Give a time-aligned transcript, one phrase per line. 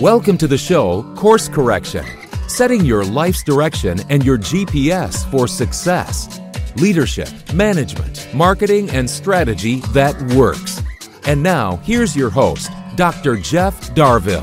[0.00, 2.02] Welcome to the show, Course Correction,
[2.48, 6.40] setting your life's direction and your GPS for success.
[6.76, 10.82] Leadership, management, marketing, and strategy that works.
[11.26, 13.36] And now, here's your host, Dr.
[13.36, 14.42] Jeff Darville.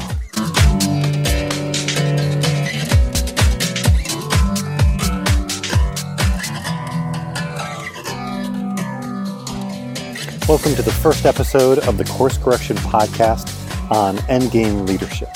[10.47, 13.58] Welcome to the first episode of the Course Correction Podcast
[13.91, 15.29] on Endgame Leadership.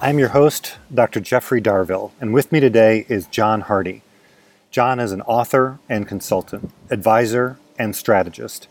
[0.00, 1.20] I'm your host, Dr.
[1.20, 4.02] Jeffrey Darville, and with me today is John Hardy.
[4.70, 8.68] John is an author and consultant, advisor, and strategist.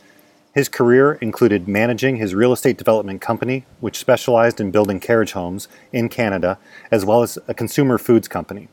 [0.54, 5.68] His career included managing his real estate development company, which specialized in building carriage homes
[5.92, 6.58] in Canada,
[6.90, 8.70] as well as a consumer foods company.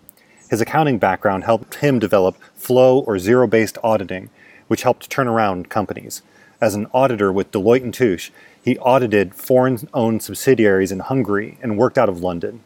[0.48, 4.30] His accounting background helped him develop flow or zero based auditing
[4.68, 6.22] which helped turn around companies.
[6.60, 8.30] As an auditor with Deloitte & Touche,
[8.66, 12.64] he audited foreign-owned subsidiaries in Hungary and worked out of London.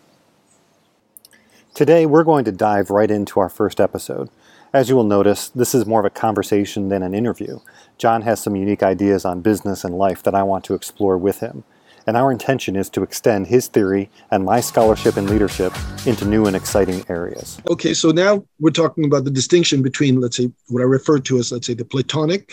[1.74, 4.30] Today, we're going to dive right into our first episode.
[4.72, 7.60] As you will notice, this is more of a conversation than an interview.
[7.98, 11.40] John has some unique ideas on business and life that I want to explore with
[11.40, 11.64] him
[12.06, 15.72] and our intention is to extend his theory and my scholarship and leadership
[16.06, 17.60] into new and exciting areas.
[17.68, 21.38] Okay, so now we're talking about the distinction between, let's say, what I refer to
[21.38, 22.50] as, let's say, the Platonic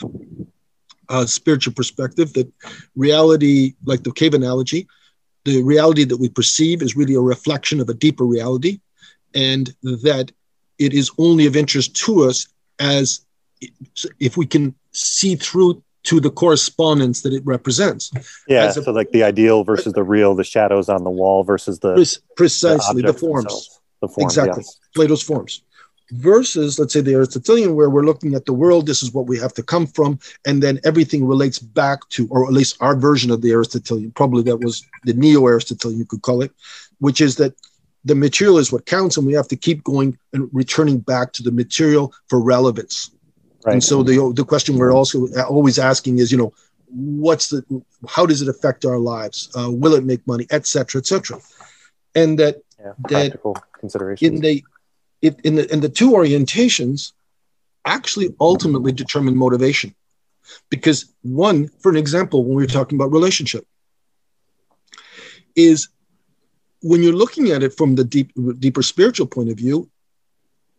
[1.10, 2.52] uh, spiritual perspective, that
[2.96, 4.88] reality, like the cave analogy,
[5.46, 8.80] the reality that we perceive is really a reflection of a deeper reality,
[9.34, 10.32] and that
[10.78, 12.48] it is only of interest to us
[12.80, 13.26] as
[14.20, 18.12] if we can see through to the correspondence that it represents.
[18.48, 21.80] Yeah, a, so like the ideal versus the real, the shadows on the wall versus
[21.80, 23.80] the precisely the, the forms.
[24.02, 24.64] The forms, exactly.
[24.96, 25.64] Plato's forms.
[26.12, 29.38] Versus, let's say, the Aristotelian, where we're looking at the world, this is what we
[29.38, 33.30] have to come from, and then everything relates back to, or at least our version
[33.30, 36.52] of the Aristotelian, probably that was the neo Aristotelian, you could call it,
[37.00, 37.54] which is that
[38.06, 41.44] the material is what counts, and we have to keep going and returning back to
[41.44, 43.12] the material for relevance
[43.67, 43.73] Right.
[43.73, 46.54] And so the the question we're also always asking is, you know,
[46.90, 47.66] what's the
[48.08, 49.50] how does it affect our lives?
[49.58, 51.40] Uh, will it make money, etc cetera, et cetera?
[52.16, 54.64] And that yeah, practical that considerations in the
[55.22, 57.14] if in the in the two orientations
[57.86, 59.95] actually ultimately determine motivation.
[60.70, 63.66] Because one, for an example, when we we're talking about relationship,
[65.55, 65.89] is
[66.82, 69.89] when you're looking at it from the deep, deeper spiritual point of view,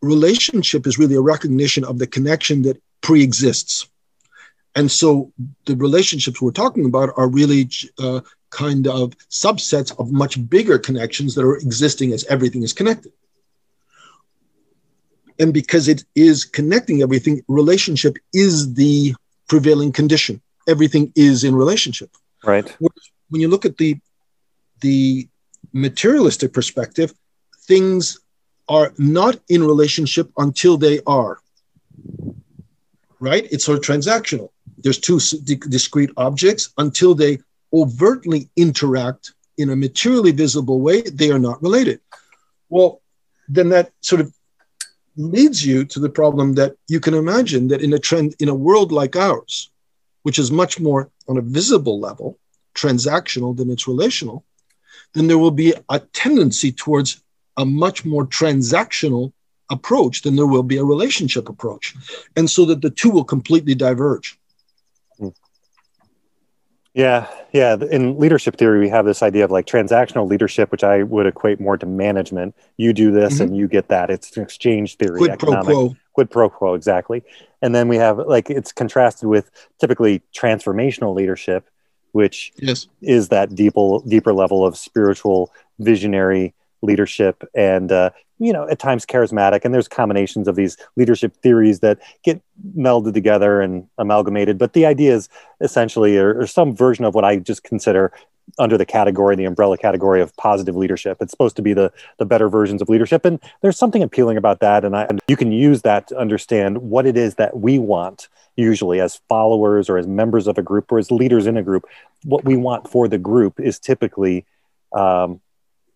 [0.00, 3.88] relationship is really a recognition of the connection that pre-exists
[4.78, 5.32] and so
[5.64, 7.68] the relationships we're talking about are really
[7.98, 8.20] uh,
[8.50, 13.12] kind of subsets of much bigger connections that are existing as everything is connected
[15.38, 19.14] and because it is connecting everything relationship is the
[19.48, 22.10] prevailing condition everything is in relationship
[22.44, 22.76] right
[23.30, 23.98] when you look at the
[24.80, 25.28] the
[25.72, 27.12] materialistic perspective
[27.68, 28.20] things
[28.68, 31.38] are not in relationship until they are.
[33.20, 33.46] Right?
[33.50, 34.50] It's sort of transactional.
[34.78, 35.18] There's two
[35.68, 37.38] discrete objects until they
[37.72, 42.00] overtly interact in a materially visible way, they are not related.
[42.68, 43.00] Well,
[43.48, 44.32] then that sort of
[45.18, 48.54] leads you to the problem that you can imagine that in a trend in a
[48.54, 49.70] world like ours,
[50.22, 52.38] which is much more on a visible level,
[52.74, 54.44] transactional than it's relational,
[55.14, 57.22] then there will be a tendency towards
[57.56, 59.32] a much more transactional
[59.70, 61.94] approach than there will be a relationship approach.
[62.36, 64.38] And so that the two will completely diverge.
[66.98, 67.76] Yeah, yeah.
[67.92, 71.60] In leadership theory, we have this idea of like transactional leadership, which I would equate
[71.60, 72.56] more to management.
[72.76, 73.42] You do this mm-hmm.
[73.44, 74.10] and you get that.
[74.10, 75.18] It's an exchange theory.
[75.18, 75.96] Quid economic, pro quo.
[76.14, 77.22] Quid pro quo, exactly.
[77.62, 79.48] And then we have like it's contrasted with
[79.78, 81.70] typically transformational leadership,
[82.10, 82.88] which yes.
[83.00, 86.52] is that deeper deeper level of spiritual visionary
[86.82, 89.64] leadership and uh, you know at times charismatic.
[89.64, 92.40] And there's combinations of these leadership theories that get
[92.76, 94.58] melded together and amalgamated.
[94.58, 95.28] But the idea is
[95.60, 98.12] essentially or, some version of what i just consider
[98.58, 101.18] under the category the umbrella category of positive leadership.
[101.20, 103.24] It's supposed to be the the better versions of leadership.
[103.24, 104.84] And there's something appealing about that.
[104.84, 108.28] And, I, and you can use that to understand what it is that we want
[108.56, 111.84] usually as followers or as members of a group or as leaders in a group.
[112.24, 114.44] What we want for the group is typically
[114.92, 115.40] um,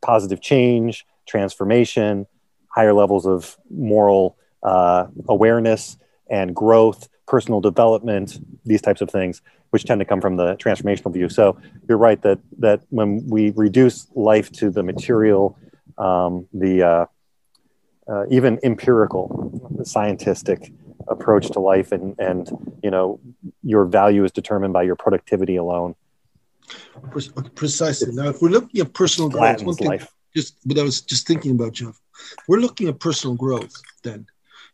[0.03, 2.27] positive change, transformation,
[2.69, 5.97] higher levels of moral uh, awareness
[6.31, 11.13] and growth, personal development, these types of things, which tend to come from the transformational
[11.13, 11.29] view.
[11.29, 11.59] So
[11.89, 15.59] you're right that that when we reduce life to the material,
[15.99, 17.07] um, the uh,
[18.09, 20.73] uh, even empirical, the scientific
[21.09, 22.51] approach to life, and and
[22.83, 23.21] you know
[23.63, 25.95] your value is determined by your productivity alone.
[27.55, 28.12] Precisely.
[28.12, 30.09] Now, if we're looking at personal growth, one thing, life.
[30.35, 32.00] just but I was just thinking about, Jeff,
[32.49, 33.75] we're looking at personal growth.
[34.03, 34.26] Then,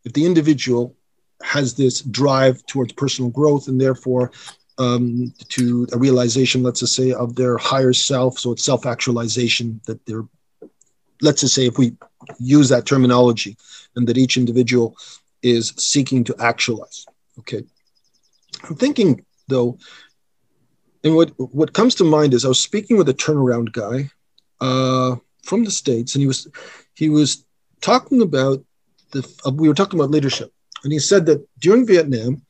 [0.04, 0.96] if the individual
[1.42, 4.32] has this drive towards personal growth and therefore
[4.78, 10.04] um, to a realization, let's just say, of their higher self, so it's self-actualization that
[10.06, 10.24] they're,
[11.20, 11.96] let's just say, if we
[12.38, 13.56] use that terminology,
[13.96, 14.96] and that each individual
[15.42, 17.06] is seeking to actualize.
[17.38, 17.62] Okay,
[18.68, 19.78] I'm thinking though
[21.08, 24.10] and what what comes to mind is I was speaking with a turnaround guy
[24.60, 26.46] uh, from the states, and he was
[26.94, 27.44] he was
[27.80, 28.62] talking about
[29.12, 30.52] the uh, we were talking about leadership,
[30.84, 32.42] and he said that during Vietnam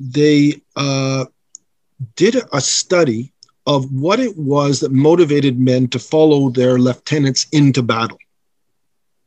[0.00, 1.26] they uh,
[2.16, 3.32] did a study
[3.66, 8.18] of what it was that motivated men to follow their lieutenants into battle.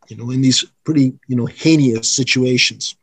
[0.07, 2.95] You know, in these pretty you know heinous situations,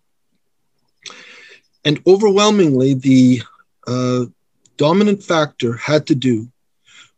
[1.84, 3.42] and overwhelmingly the
[3.86, 4.24] uh,
[4.78, 6.48] dominant factor had to do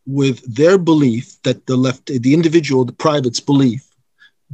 [0.05, 3.87] with their belief that the left, the individual, the private's belief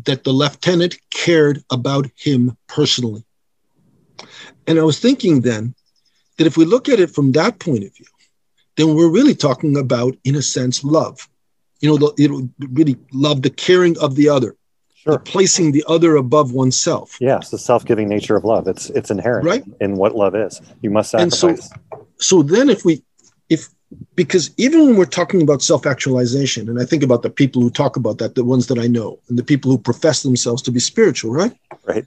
[0.06, 3.24] that the lieutenant cared about him personally.
[4.68, 5.74] And I was thinking then
[6.38, 8.06] that if we look at it from that point of view,
[8.76, 11.28] then we're really talking about, in a sense, love.
[11.80, 14.56] You know, the, know really love the caring of the other,
[15.08, 15.18] sure.
[15.18, 17.18] the placing the other above oneself.
[17.20, 18.68] Yes, the self-giving nature of love.
[18.68, 19.64] It's it's inherent right?
[19.82, 20.62] in what love is.
[20.82, 21.44] You must sacrifice.
[21.44, 23.04] And so, so then if we
[23.50, 23.70] if
[24.16, 27.96] because even when we're talking about self-actualization and i think about the people who talk
[27.96, 30.80] about that the ones that i know and the people who profess themselves to be
[30.80, 31.54] spiritual right
[31.86, 32.06] right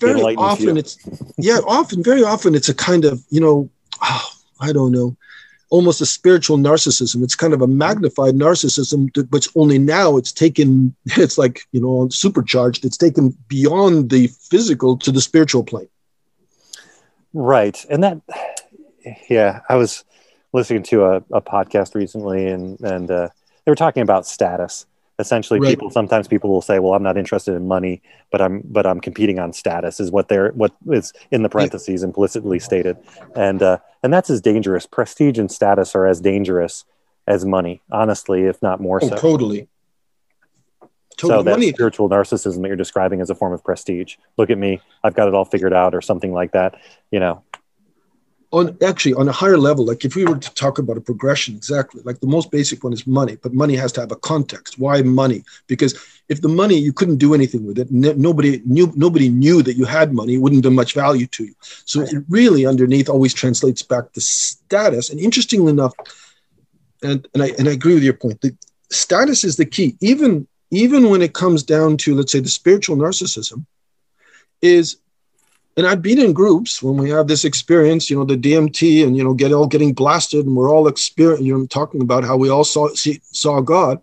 [0.00, 0.76] very often you.
[0.76, 0.98] it's
[1.38, 3.70] yeah often very often it's a kind of you know
[4.02, 4.28] oh,
[4.60, 5.16] i don't know
[5.72, 7.24] almost a spiritual narcissism.
[7.24, 12.08] It's kind of a magnified narcissism but only now it's taken it's like you know
[12.10, 12.84] supercharged.
[12.84, 15.88] It's taken beyond the physical to the spiritual plane.
[17.32, 17.82] Right.
[17.88, 18.20] And that
[19.30, 20.04] yeah, I was
[20.52, 23.28] listening to a, a podcast recently, and and uh,
[23.64, 24.86] they were talking about status.
[25.22, 25.70] Essentially, right.
[25.70, 28.02] people sometimes people will say, "Well, I'm not interested in money,
[28.32, 32.02] but I'm but I'm competing on status." Is what they're what is in the parentheses
[32.02, 32.96] implicitly stated,
[33.36, 34.84] and uh, and that's as dangerous.
[34.84, 36.84] Prestige and status are as dangerous
[37.28, 39.16] as money, honestly, if not more oh, so.
[39.16, 39.68] Totally.
[41.16, 41.38] Totally.
[41.38, 41.70] So that money.
[41.70, 44.16] spiritual narcissism that you're describing as a form of prestige.
[44.38, 46.80] Look at me, I've got it all figured out, or something like that.
[47.12, 47.44] You know,
[48.52, 51.56] on actually on a higher level like if we were to talk about a progression
[51.56, 54.78] exactly like the most basic one is money but money has to have a context.
[54.78, 55.42] Why money?
[55.66, 59.76] Because if the money you couldn't do anything with it nobody knew nobody knew that
[59.76, 61.54] you had money it wouldn't have much value to you.
[61.60, 65.94] So it really underneath always translates back to status and interestingly enough
[67.02, 68.54] and, and I and I agree with your point the
[68.90, 69.96] status is the key.
[70.00, 73.64] Even even when it comes down to let's say the spiritual narcissism
[74.60, 74.98] is
[75.76, 79.16] and I've been in groups when we have this experience, you know, the DMT and,
[79.16, 82.36] you know, get all getting blasted and we're all experiencing, you know, talking about how
[82.36, 84.02] we all saw, see, saw God.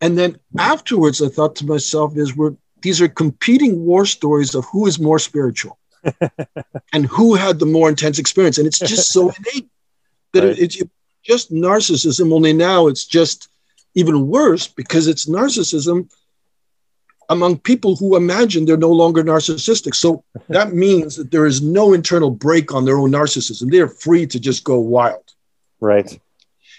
[0.00, 4.64] And then afterwards, I thought to myself is we're, these are competing war stories of
[4.66, 5.78] who is more spiritual
[6.92, 8.58] and who had the more intense experience.
[8.58, 9.70] And it's just so innate
[10.32, 10.58] that right.
[10.58, 10.82] it, it's
[11.24, 12.32] just narcissism.
[12.32, 13.48] Only now it's just
[13.94, 16.08] even worse because it's narcissism
[17.28, 19.94] among people who imagine they're no longer narcissistic.
[19.94, 23.70] So that means that there is no internal break on their own narcissism.
[23.70, 25.34] They're free to just go wild.
[25.80, 26.18] Right.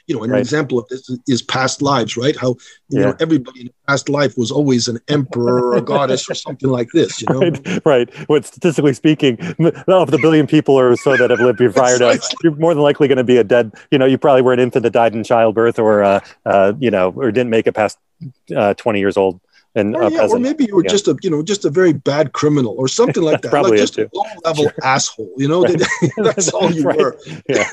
[0.08, 0.40] You know, an right.
[0.40, 2.38] example of this is past lives, right?
[2.38, 2.50] How
[2.90, 3.06] you yeah.
[3.06, 6.90] know everybody in past life was always an emperor or a goddess or something like
[6.94, 7.24] this.
[7.24, 7.86] You know, right?
[7.86, 8.30] right.
[8.30, 9.40] What statistically speaking,
[9.88, 13.08] of the billion people or so that have lived prior to you're more than likely
[13.08, 13.74] going to be a dead.
[13.90, 16.92] You know, you probably were an infant that died in childbirth, or uh, uh, you
[16.92, 17.98] know, or didn't make it past
[18.56, 19.42] uh, 20 years old
[19.76, 20.90] and or, yeah, or maybe you were yeah.
[20.90, 23.80] just a you know just a very bad criminal or something like that Probably like
[23.80, 25.82] just a low level asshole you know right.
[26.18, 26.98] that's all you right.
[26.98, 27.70] were yeah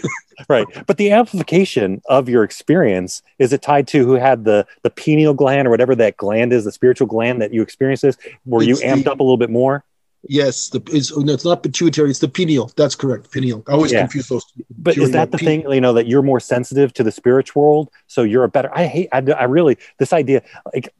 [0.49, 4.90] right but the amplification of your experience is it tied to who had the the
[4.90, 8.62] pineal gland or whatever that gland is the spiritual gland that you experience this were
[8.62, 9.85] it's you amped the, up a little bit more
[10.28, 12.71] Yes, the, it's, no, it's not pituitary; it's the pineal.
[12.76, 13.64] That's correct, pineal.
[13.66, 14.02] I always yeah.
[14.02, 14.44] confuse those.
[14.44, 14.64] Two.
[14.78, 15.62] But is that the pineal.
[15.62, 15.73] thing?
[15.73, 18.71] You know that you're more sensitive to the spiritual world, so you're a better.
[18.73, 19.09] I hate.
[19.11, 20.42] I, I really this idea.
[20.73, 20.94] Like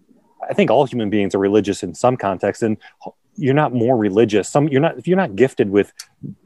[0.49, 2.77] I think all human beings are religious in some context, and
[3.37, 4.49] you're not more religious.
[4.49, 5.93] Some you're not if you're not gifted with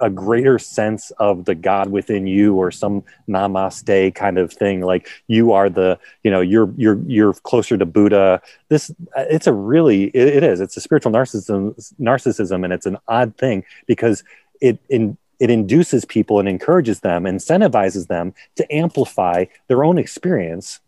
[0.00, 4.82] a greater sense of the God within you or some namaste kind of thing.
[4.82, 8.40] Like you are the you know you're you're you're closer to Buddha.
[8.68, 12.98] This it's a really it, it is it's a spiritual narcissism narcissism, and it's an
[13.08, 14.22] odd thing because
[14.60, 20.80] it in it induces people and encourages them, incentivizes them to amplify their own experience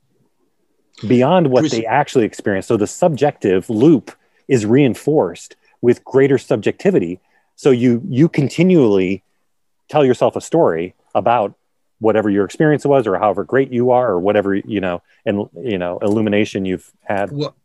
[1.06, 2.66] beyond what they actually experience.
[2.66, 4.10] So the subjective loop
[4.48, 7.20] is reinforced with greater subjectivity.
[7.56, 9.22] So you you continually
[9.88, 11.54] tell yourself a story about
[12.00, 15.78] whatever your experience was or however great you are or whatever you know and you
[15.78, 17.56] know illumination you've had well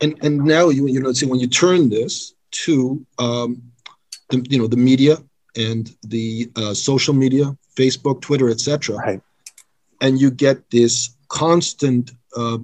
[0.00, 3.62] and and now you you know see when you turn this to um
[4.30, 5.18] the, you know the media
[5.56, 9.20] and the uh, social media facebook twitter etc right
[10.00, 12.58] and you get this constant uh,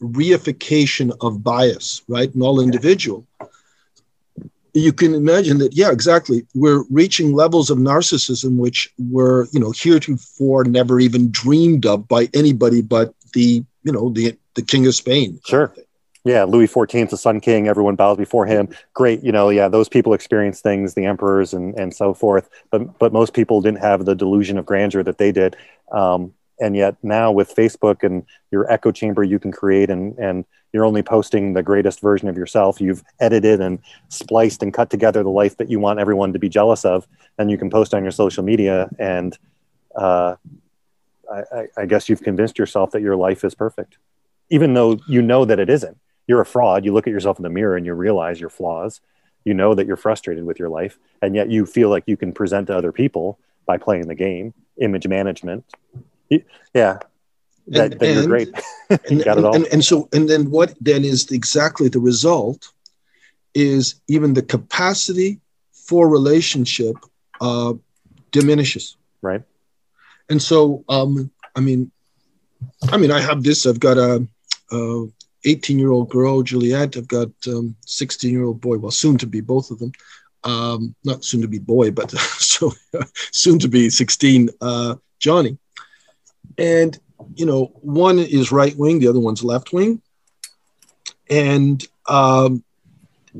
[0.00, 2.34] reification of bias right?
[2.34, 3.26] In all individual.
[4.72, 6.46] You can imagine that yeah exactly.
[6.54, 12.28] We're reaching levels of narcissism which were you know heretofore never even dreamed of by
[12.34, 15.40] anybody but the you know the the king of spain.
[15.44, 15.74] Sure.
[16.24, 18.68] Yeah louis xiv the sun king everyone bows before him.
[18.94, 22.98] Great you know yeah those people experience things the emperors and and so forth but
[22.98, 25.56] but most people didn't have the delusion of grandeur that they did.
[25.90, 30.44] Um, and yet now with facebook and your echo chamber you can create and and
[30.72, 35.22] you're only posting the greatest version of yourself you've edited and spliced and cut together
[35.22, 37.06] the life that you want everyone to be jealous of
[37.38, 39.38] and you can post on your social media and
[39.96, 40.36] uh,
[41.30, 43.98] I, I guess you've convinced yourself that your life is perfect.
[44.50, 45.96] Even though you know that it isn't.
[46.26, 46.84] You're a fraud.
[46.84, 49.00] You look at yourself in the mirror and you realize your flaws.
[49.44, 50.98] You know that you're frustrated with your life.
[51.22, 54.54] And yet you feel like you can present to other people by playing the game.
[54.78, 55.64] Image management
[56.74, 56.98] yeah.
[57.68, 58.48] That, and, you're great.
[59.08, 59.54] You got it all.
[59.54, 62.72] And, and so and then what then is exactly the result
[63.54, 65.40] is even the capacity
[65.72, 66.96] for relationship
[67.40, 67.74] uh,
[68.32, 68.96] diminishes.
[69.22, 69.42] Right.
[70.28, 71.90] And so um i mean
[72.92, 73.66] i mean i have this.
[73.66, 74.26] I've got a,
[74.72, 75.06] a
[75.44, 76.96] 18 year old girl juliet.
[76.96, 78.78] I've got um 16 year old boy.
[78.78, 79.92] Well soon to be both of them.
[80.42, 82.10] Um not soon to be boy but
[82.52, 82.72] so
[83.32, 85.58] soon to be 16 uh johnny
[86.60, 86.98] and
[87.34, 90.00] you know one is right wing the other one's left wing.
[91.28, 92.64] And um,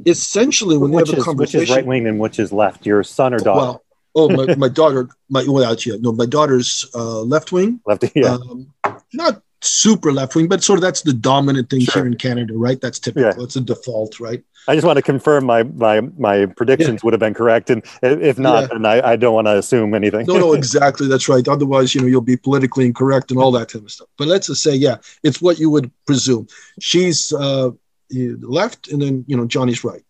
[0.06, 2.52] essentially when which we have is, a conversation which is right wing and which is
[2.52, 2.86] left?
[2.86, 3.60] Your son or daughter?
[3.60, 3.84] Well,
[4.14, 7.80] oh my, my daughter my well actually no my daughter's uh, left wing.
[7.86, 8.34] Left yeah.
[8.34, 8.72] Um,
[9.12, 12.02] not super left wing but sort of that's the dominant thing sure.
[12.02, 13.44] here in canada right that's typical yeah.
[13.44, 17.00] it's a default right I just want to confirm my my my predictions yeah.
[17.02, 18.66] would have been correct, and if not, yeah.
[18.66, 20.26] then I, I don't want to assume anything.
[20.26, 21.08] no, no, exactly.
[21.08, 21.46] That's right.
[21.48, 24.08] Otherwise, you know, you'll be politically incorrect and all that kind of stuff.
[24.18, 26.46] But let's just say, yeah, it's what you would presume.
[26.78, 27.70] She's uh,
[28.10, 30.02] left, and then you know Johnny's right.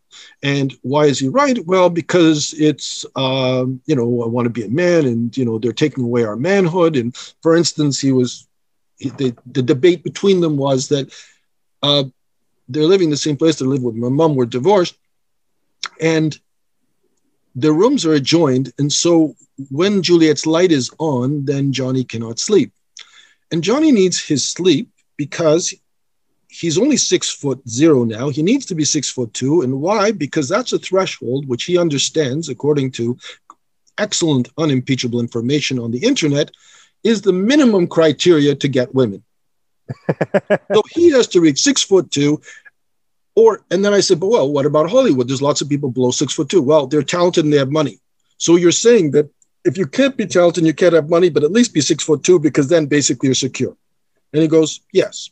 [0.42, 1.64] And why is he right?
[1.66, 5.58] Well, because it's um, you know I want to be a man, and you know
[5.58, 6.96] they're taking away our manhood.
[6.96, 8.48] And for instance, he was
[9.00, 11.12] the the debate between them was that.
[11.82, 12.04] Uh,
[12.72, 14.96] they're living in the same place they live with my mom were divorced
[16.00, 16.38] and
[17.56, 19.34] their rooms are adjoined and so
[19.70, 22.72] when juliet's light is on then johnny cannot sleep.
[23.50, 25.74] And johnny needs his sleep because
[26.50, 28.28] he's only six foot zero now.
[28.28, 29.62] He needs to be six foot two.
[29.62, 30.10] And why?
[30.10, 33.16] Because that's a threshold which he understands according to
[33.98, 36.50] excellent unimpeachable information on the internet
[37.02, 39.22] is the minimum criteria to get women
[40.72, 42.40] so he has to reach six foot two.
[43.34, 45.28] Or and then I said, but well, what about Hollywood?
[45.28, 46.62] There's lots of people below six foot two.
[46.62, 48.00] Well, they're talented and they have money.
[48.38, 49.30] So you're saying that
[49.64, 52.24] if you can't be talented, you can't have money, but at least be six foot
[52.24, 53.76] two because then basically you're secure.
[54.32, 55.30] And he goes, yes.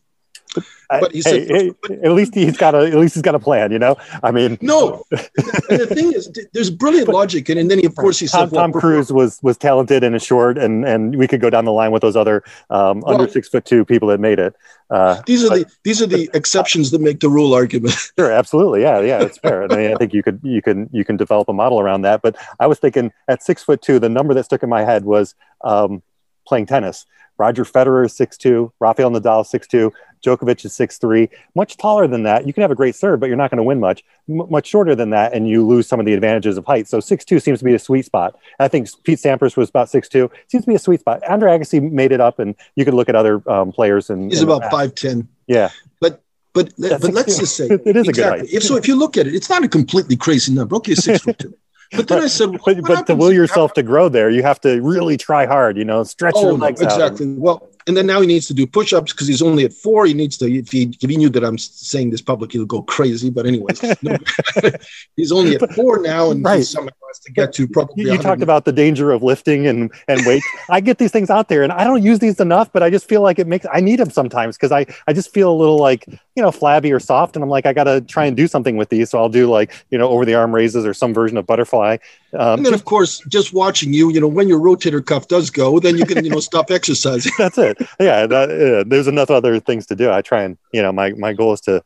[0.91, 3.39] But he said, hey, hey, at least he's got a at least he's got a
[3.39, 3.97] plan, you know.
[4.23, 5.05] I mean, no.
[5.11, 5.21] and
[5.69, 8.57] the thing is, there's brilliant logic, and, and then he, of course he Tom, said,
[8.57, 11.93] Tom Cruise was was talented and assured, and and we could go down the line
[11.93, 14.57] with those other um, well, under six foot two people that made it.
[14.89, 17.95] Uh, these are but, the these are the exceptions that make the rule argument.
[18.19, 19.63] Sure, absolutely, yeah, yeah, it's fair.
[19.63, 22.23] I mean, I think you could you can you can develop a model around that.
[22.23, 25.05] But I was thinking at six foot two, the number that stuck in my head
[25.05, 26.03] was um,
[26.47, 27.07] playing tennis.
[27.39, 29.93] Roger Federer is 6'2, Rafael Nadal is 6'2,
[30.25, 31.29] Djokovic is 6'3.
[31.55, 32.47] Much taller than that.
[32.47, 34.05] You can have a great serve, but you're not going to win much.
[34.29, 36.89] M- much shorter than that, and you lose some of the advantages of height.
[36.89, 38.37] So 6'2 seems to be a sweet spot.
[38.59, 40.31] I think Pete Sampras was about 6'2.
[40.49, 41.23] Seems to be a sweet spot.
[41.29, 44.11] Andre Agassi made it up, and you can look at other um, players.
[44.11, 45.27] and He's about 5'10.
[45.47, 45.71] Yeah.
[46.01, 46.23] But
[46.55, 48.11] but but let's just say it is exactly.
[48.11, 48.49] a good height.
[48.53, 50.77] If so, if you look at it, it's not a completely crazy number.
[50.77, 51.55] Okay, six foot two.
[51.93, 54.61] But then but, I said, but, but to will yourself to grow there, you have
[54.61, 55.77] to really try hard.
[55.79, 57.31] You know, stretch oh, your legs exactly.
[57.33, 57.39] out.
[57.39, 60.05] Well, and then now he needs to do push-ups because he's only at four.
[60.05, 60.53] He needs to.
[60.53, 63.31] If he if he knew that I'm saying this public, he'll go crazy.
[63.31, 64.17] But anyways, no,
[65.17, 66.65] he's only at four now, and right.
[66.65, 68.05] somehow has to get to probably.
[68.05, 70.43] You, you talked about the danger of lifting and and weight.
[70.71, 73.09] I get these things out there, and I don't use these enough, but I just
[73.09, 73.67] feel like it makes.
[73.73, 76.07] I need them sometimes because I I just feel a little like
[76.39, 78.77] you know flabby or soft, and I'm like I got to try and do something
[78.77, 79.11] with these.
[79.11, 81.99] So I'll do like you know over the arm raises or some version of butterfly.
[82.33, 85.51] Um, and then of course, just watching you, you know, when your rotator cuff does
[85.51, 87.33] go, then you can you know stop exercising.
[87.39, 90.11] That's it yeah, that, yeah, there's enough other things to do.
[90.11, 91.83] I try and you know my my goal is to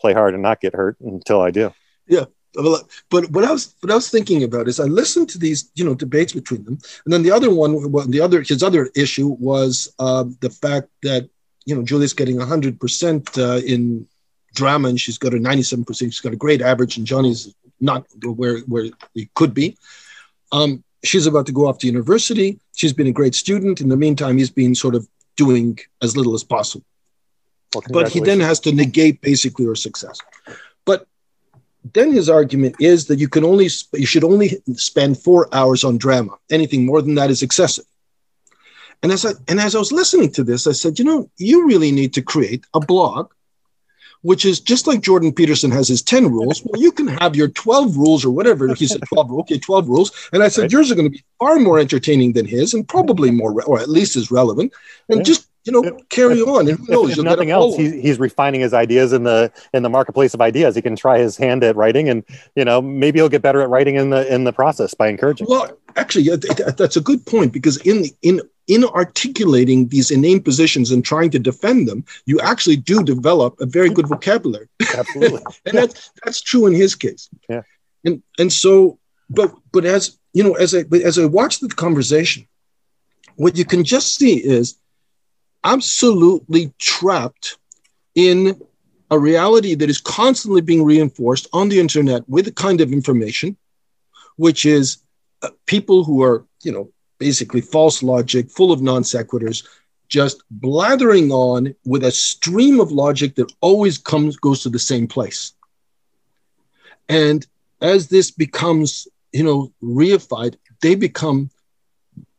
[0.00, 1.72] play hard and not get hurt until I do.
[2.06, 2.24] Yeah.
[2.54, 5.84] but what I was what I was thinking about is I listened to these you
[5.84, 9.28] know debates between them, and then the other one, well, the other his other issue
[9.38, 11.28] was uh, the fact that
[11.68, 14.06] you know Julia's getting hundred uh, percent in
[14.54, 16.14] drama and she's got a ninety seven percent.
[16.14, 19.76] She's got a great average, and Johnny's not where where he could be.
[20.50, 22.58] Um, she's about to go off to university.
[22.74, 23.82] She's been a great student.
[23.82, 25.06] In the meantime, he's been sort of
[25.36, 26.86] doing as little as possible.
[27.74, 30.18] Well, but he then has to negate basically her success.
[30.86, 31.06] But
[31.92, 35.98] then his argument is that you can only you should only spend four hours on
[35.98, 36.32] drama.
[36.50, 37.84] Anything more than that is excessive.
[39.02, 41.66] And as I and as I was listening to this, I said, you know, you
[41.66, 43.30] really need to create a blog
[44.22, 46.62] which is just like Jordan Peterson has his 10 rules.
[46.64, 48.74] Well, you can have your 12 rules or whatever.
[48.74, 50.28] He said 12, okay, 12 rules.
[50.32, 50.72] And I said, right.
[50.72, 53.88] yours are going to be far more entertaining than his and probably more, or at
[53.88, 54.72] least as relevant.
[55.08, 55.24] And yeah.
[55.24, 56.68] just, you know, carry on.
[56.68, 57.10] And who knows?
[57.12, 60.40] If, if nothing else, he's, he's refining his ideas in the, in the marketplace of
[60.40, 60.74] ideas.
[60.74, 62.24] He can try his hand at writing and,
[62.56, 65.46] you know, maybe he'll get better at writing in the, in the process by encouraging.
[65.48, 71.04] Well, actually, that's a good point because in, in in articulating these inane positions and
[71.04, 74.68] trying to defend them, you actually do develop a very good vocabulary.
[74.94, 75.42] Absolutely.
[75.66, 77.28] and that's that's true in his case.
[77.48, 77.62] Yeah.
[78.04, 78.98] And and so,
[79.30, 82.46] but but as you know, as I as I watch the conversation,
[83.36, 84.76] what you can just see is
[85.64, 87.58] absolutely trapped
[88.14, 88.60] in
[89.10, 93.56] a reality that is constantly being reinforced on the internet with a kind of information,
[94.36, 94.98] which is
[95.42, 99.66] uh, people who are, you know, basically false logic, full of non sequiturs,
[100.08, 105.06] just blathering on with a stream of logic that always comes goes to the same
[105.06, 105.52] place.
[107.08, 107.46] And
[107.80, 111.50] as this becomes, you know, reified, they become.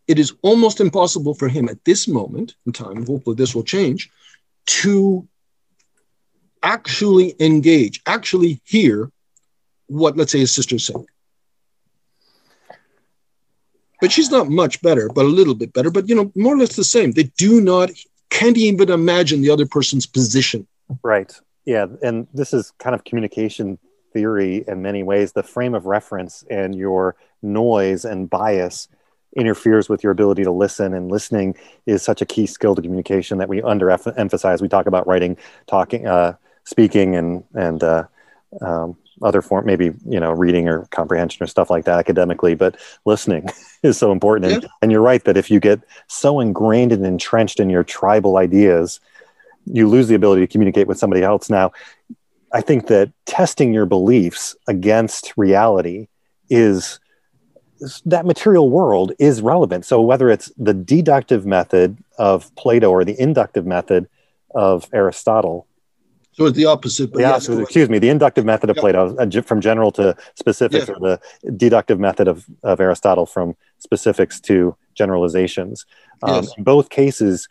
[0.10, 3.06] It is almost impossible for him at this moment in time.
[3.06, 4.10] Hopefully, this will change
[4.66, 5.26] to
[6.62, 9.12] actually engage, actually hear
[9.88, 11.06] what, let's say, his sister's saying
[14.02, 16.58] but she's not much better, but a little bit better, but you know, more or
[16.58, 17.12] less the same.
[17.12, 17.92] They do not
[18.30, 20.68] can't even imagine the other person's position.
[21.04, 21.34] Right.
[21.66, 23.78] Yeah, and this is kind of communication
[24.14, 25.34] theory in many ways.
[25.34, 28.88] The frame of reference and your noise and bias
[29.36, 33.38] interferes with your ability to listen and listening is such a key skill to communication
[33.38, 35.38] that we underemphasize we talk about writing
[35.68, 38.04] talking uh, speaking and and uh,
[38.62, 42.78] um, other form, maybe you know, reading or comprehension or stuff like that academically, but
[43.06, 43.48] listening
[43.84, 44.52] is so important.
[44.52, 48.38] And, and you're right that if you get so ingrained and entrenched in your tribal
[48.38, 49.00] ideas,
[49.66, 51.50] you lose the ability to communicate with somebody else.
[51.50, 51.72] Now,
[52.54, 56.08] I think that testing your beliefs against reality
[56.50, 57.00] is
[58.06, 59.86] that material world is relevant.
[59.86, 64.08] So whether it's the deductive method of Plato or the inductive method
[64.54, 65.68] of Aristotle,
[66.40, 67.12] so it's the opposite.
[67.12, 70.98] But yes, excuse me, the inductive method of Plato uh, from general to specifics, or
[70.98, 71.20] the
[71.58, 75.86] deductive method of, of Aristotle from specifics to generalizations.
[76.24, 76.54] Um, yes.
[76.58, 77.50] In both cases,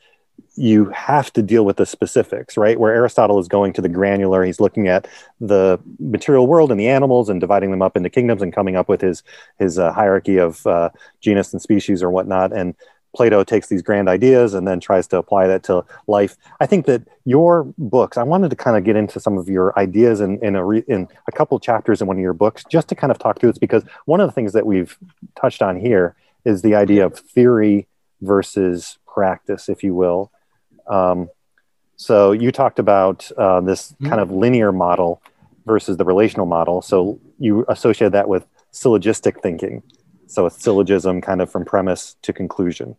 [0.58, 2.80] you have to deal with the specifics, right?
[2.80, 5.06] Where Aristotle is going to the granular, he's looking at
[5.40, 8.88] the material world and the animals and dividing them up into kingdoms and coming up
[8.88, 9.22] with his
[9.58, 10.90] his uh, hierarchy of uh,
[11.20, 12.52] genus and species or whatnot.
[12.52, 12.74] And
[13.14, 16.36] Plato takes these grand ideas and then tries to apply that to life.
[16.60, 19.78] I think that your books, I wanted to kind of get into some of your
[19.78, 22.88] ideas in, in, a, re, in a couple chapters in one of your books, just
[22.88, 24.98] to kind of talk through this, because one of the things that we've
[25.40, 27.86] touched on here is the idea of theory
[28.20, 30.30] versus practice, if you will.
[30.88, 31.28] Um,
[31.96, 34.08] so you talked about uh, this mm-hmm.
[34.08, 35.22] kind of linear model
[35.66, 36.80] versus the relational model.
[36.80, 39.82] So you associate that with syllogistic thinking.
[40.26, 42.96] So a syllogism kind of from premise to conclusion,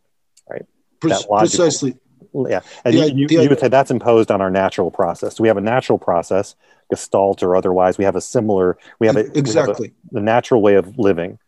[0.49, 0.65] right?
[0.99, 1.97] Pre- precisely.
[2.33, 2.61] Yeah.
[2.83, 5.37] And the, you, the, you, would say that's imposed on our natural process.
[5.37, 6.55] So we have a natural process,
[6.89, 7.97] gestalt or otherwise.
[7.97, 11.39] We have a similar, we have a, exactly have a, the natural way of living,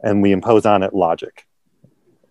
[0.00, 1.46] and we impose on it logic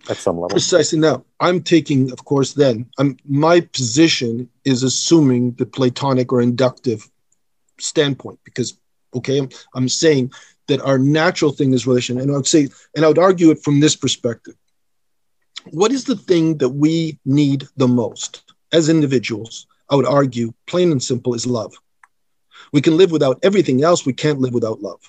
[0.09, 0.49] at some level.
[0.49, 0.99] Precisely.
[0.99, 7.09] Now, I'm taking, of course, then I'm, my position is assuming the Platonic or inductive
[7.79, 8.77] standpoint because,
[9.13, 10.31] okay, I'm, I'm saying
[10.67, 12.19] that our natural thing is relation.
[12.19, 14.55] And I would say, and I would argue it from this perspective.
[15.71, 19.67] What is the thing that we need the most as individuals?
[19.89, 21.73] I would argue, plain and simple, is love.
[22.71, 24.05] We can live without everything else.
[24.05, 25.01] We can't live without love.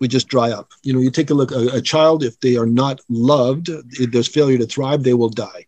[0.00, 0.72] We just dry up.
[0.82, 4.12] You know, you take a look, a, a child, if they are not loved, if
[4.12, 5.66] there's failure to thrive, they will die.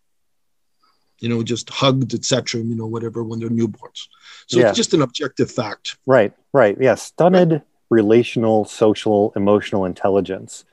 [1.18, 2.60] You know, just hugged, etc.
[2.62, 4.06] You know, whatever when they're newborns.
[4.46, 4.68] So yeah.
[4.68, 5.96] it's just an objective fact.
[6.06, 6.76] Right, right.
[6.80, 10.64] Yeah, stunted right relational, social, emotional intelligence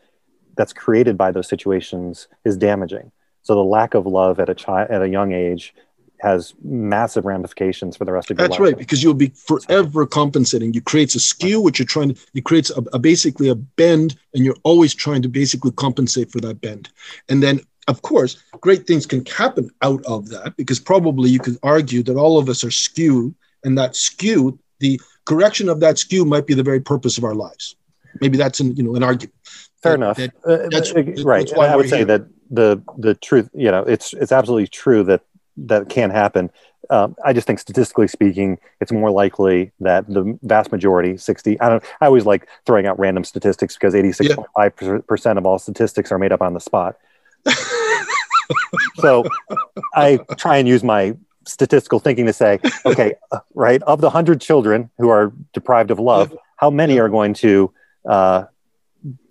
[0.55, 3.11] that's created by those situations is damaging.
[3.41, 5.73] So the lack of love at a child at a young age
[6.19, 8.69] has massive ramifications for the rest of your That's life.
[8.69, 10.73] That's right, because you'll be forever compensating.
[10.73, 12.21] You creates a skew, which you're trying to.
[12.33, 16.39] It creates a, a basically a bend, and you're always trying to basically compensate for
[16.41, 16.89] that bend.
[17.29, 21.57] And then, of course, great things can happen out of that, because probably you could
[21.63, 26.25] argue that all of us are skewed, and that skew, the correction of that skew,
[26.25, 27.75] might be the very purpose of our lives.
[28.21, 29.35] Maybe that's an you know an argument.
[29.83, 30.17] Fair That- enough.
[30.17, 31.49] that- Uh, that's- uh, that's right.
[31.53, 32.05] why I would say here.
[32.05, 35.21] that the the truth, you know, it's it's absolutely true that
[35.57, 36.51] that can happen.
[36.89, 41.59] Um, I just think statistically speaking, it's more likely that the vast majority, sixty.
[41.59, 41.83] I don't.
[41.99, 44.75] I always like throwing out random statistics because eighty six point five
[45.07, 46.97] percent of all statistics are made up on the spot.
[48.99, 49.25] So
[49.93, 54.41] I try and use my statistical thinking to say, okay, uh, right, of the hundred
[54.41, 57.73] children who are deprived of love, how many are going to
[58.07, 58.45] uh,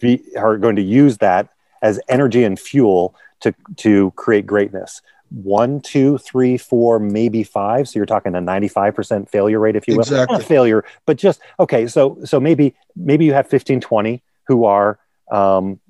[0.01, 1.49] be are going to use that
[1.83, 5.01] as energy and fuel to to create greatness?
[5.31, 7.89] One, two, three, four, maybe five.
[7.89, 10.03] So you're talking a 95% failure rate, if you will.
[10.03, 10.43] Exactly.
[10.45, 11.87] Failure, but just okay.
[11.87, 14.99] So so maybe maybe you have 15, 20 who are
[15.31, 15.81] um,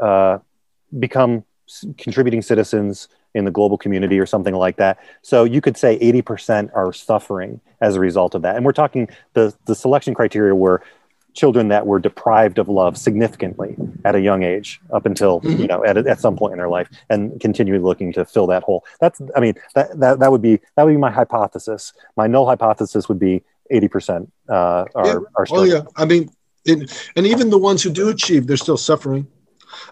[0.00, 0.38] uh,
[0.98, 1.44] become
[1.96, 4.98] contributing citizens in the global community or something like that.
[5.22, 8.56] So you could say 80% are suffering as a result of that.
[8.56, 10.82] And we're talking the, the selection criteria were
[11.34, 15.84] children that were deprived of love significantly at a young age up until you know
[15.84, 19.20] at, at some point in their life and continue looking to fill that hole that's
[19.34, 23.08] i mean that, that that would be that would be my hypothesis my null hypothesis
[23.08, 23.42] would be
[23.72, 25.14] 80% uh, are, Yeah.
[25.36, 26.28] are still Oh yeah, I mean,
[26.64, 29.26] it, and even the ones who do achieve, they're still suffering.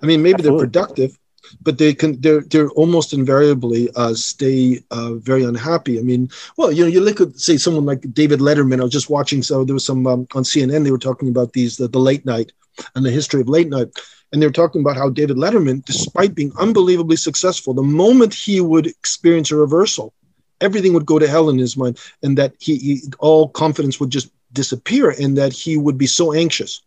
[0.02, 0.58] I mean, maybe Absolutely.
[0.58, 1.18] they're productive,
[1.62, 5.98] but they can they're they're almost invariably uh, stay uh, very unhappy.
[5.98, 8.80] I mean, well, you know, you look at say someone like David Letterman.
[8.80, 10.84] I was just watching, so there was some um, on CNN.
[10.84, 12.52] They were talking about these the, the late night
[12.94, 13.88] and the history of late night,
[14.32, 18.60] and they were talking about how David Letterman, despite being unbelievably successful, the moment he
[18.60, 20.14] would experience a reversal,
[20.60, 24.10] everything would go to hell in his mind, and that he, he all confidence would
[24.10, 26.82] just disappear, and that he would be so anxious,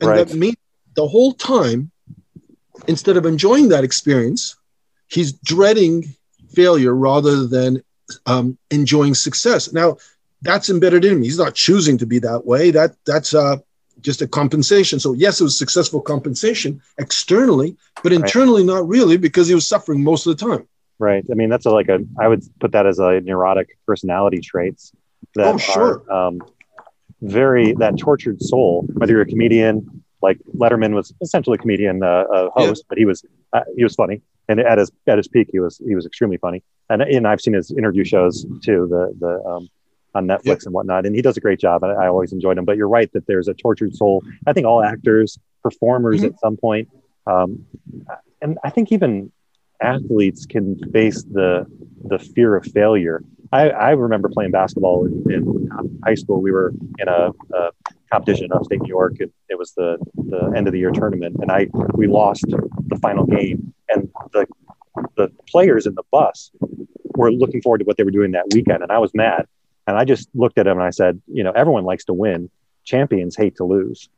[0.00, 0.16] and Right.
[0.16, 0.56] that means
[0.96, 1.90] the whole time
[2.86, 4.56] instead of enjoying that experience,
[5.08, 6.14] he's dreading
[6.54, 7.82] failure rather than
[8.26, 9.72] um, enjoying success.
[9.72, 9.96] Now,
[10.42, 11.22] that's embedded in him.
[11.22, 12.70] He's not choosing to be that way.
[12.70, 13.58] That that's uh,
[14.00, 14.98] just a compensation.
[14.98, 20.02] So yes, it was successful compensation externally, but internally not really because he was suffering
[20.02, 20.66] most of the time.
[20.98, 21.24] Right.
[21.30, 24.92] I mean, that's a, like a, I would put that as a neurotic personality traits
[25.34, 26.02] that Oh, sure.
[26.10, 26.42] are um,
[27.22, 32.24] very, that tortured soul, whether you're a comedian, like Letterman was essentially a comedian, uh,
[32.32, 34.22] a host, but he was, uh, he was funny.
[34.48, 36.62] And at his, at his peak, he was, he was extremely funny.
[36.88, 39.68] And, and I've seen his interview shows too, the, the, um,
[40.14, 40.56] on Netflix Yeah.
[40.66, 41.06] and whatnot.
[41.06, 41.84] And he does a great job.
[41.84, 44.22] I, I always enjoyed him, but you're right that there's a tortured soul.
[44.46, 46.26] I think all actors, performers Mhm.
[46.26, 46.88] at some point,
[47.26, 47.64] um,
[48.42, 49.30] and I think even
[49.80, 51.66] athletes can face the
[52.04, 53.22] the fear of failure.
[53.52, 55.68] I, I remember playing basketball in, in
[56.04, 56.40] high school.
[56.40, 57.70] We were in a, a
[58.12, 59.14] competition in upstate New York.
[59.20, 62.96] and it was the the end of the year tournament, and I we lost the
[63.00, 63.72] final game.
[63.88, 64.46] And the
[65.16, 66.50] the players in the bus
[67.16, 69.46] were looking forward to what they were doing that weekend, and I was mad.
[69.86, 72.50] And I just looked at them and I said, you know, everyone likes to win.
[72.84, 74.08] Champions hate to lose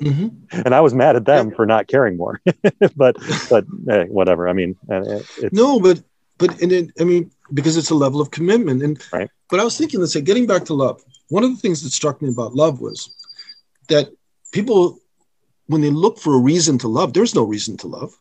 [0.00, 0.32] Mhm.
[0.64, 2.40] and I was mad at them for not caring more.
[2.96, 3.16] but
[3.48, 4.48] but eh, whatever.
[4.48, 4.76] I mean,
[5.52, 6.02] No, but
[6.38, 8.82] but and it, I mean because it's a level of commitment.
[8.82, 9.28] And Right.
[9.50, 11.02] but I was thinking, let's say, getting back to love.
[11.30, 13.10] One of the things that struck me about love was
[13.88, 14.10] that
[14.52, 14.98] people,
[15.66, 18.12] when they look for a reason to love, there's no reason to love.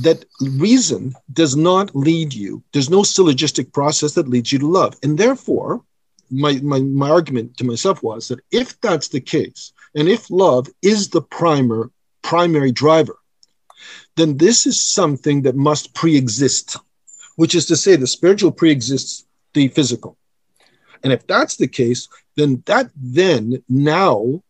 [0.00, 2.62] That reason does not lead you.
[2.72, 5.84] There's no syllogistic process that leads you to love, and therefore,
[6.30, 10.66] my my my argument to myself was that if that's the case, and if love
[10.82, 13.18] is the primer primary driver,
[14.16, 16.78] then this is something that must pre-exist
[17.36, 20.16] which is to say the spiritual pre-exists the physical
[21.04, 24.42] and if that's the case then that then now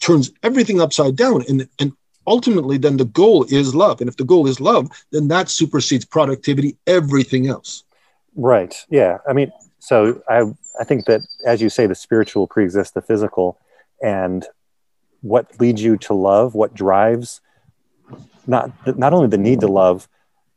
[0.00, 1.92] turns everything upside down and and
[2.26, 6.04] ultimately then the goal is love and if the goal is love then that supersedes
[6.04, 7.84] productivity everything else
[8.36, 8.74] right.
[8.88, 9.18] Yeah.
[9.28, 10.44] I mean, so I
[10.78, 13.58] I think that as you say, the spiritual preexists the physical,
[14.02, 14.46] and
[15.20, 17.40] what leads you to love, what drives
[18.46, 20.08] not not only the need to love,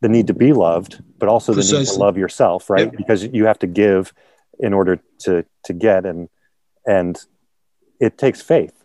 [0.01, 2.91] the need to be loved, but also the need to love yourself, right?
[2.91, 2.97] Yeah.
[2.97, 4.13] Because you have to give
[4.63, 4.95] in order
[5.26, 6.30] to to get, and
[6.88, 7.13] and
[7.99, 8.76] it takes faith.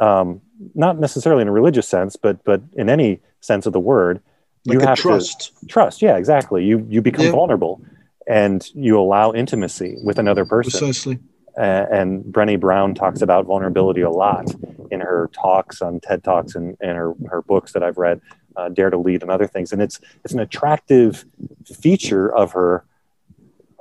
[0.00, 0.40] Um,
[0.74, 4.20] not necessarily in a religious sense, but but in any sense of the word,
[4.66, 5.70] like you have trust to trust.
[5.74, 6.64] Trust, yeah, exactly.
[6.64, 7.32] You you become Yeah.
[7.32, 7.80] vulnerable,
[8.26, 10.78] and you allow intimacy with another person.
[10.80, 11.18] precisely
[11.56, 14.46] Uh, and Brené Brown talks about vulnerability a lot
[14.90, 18.20] in her talks on TED Talks and, and her, her books that I've read,
[18.56, 19.72] uh, Dare to Lead and other things.
[19.72, 21.24] And it's it's an attractive
[21.64, 22.84] feature of her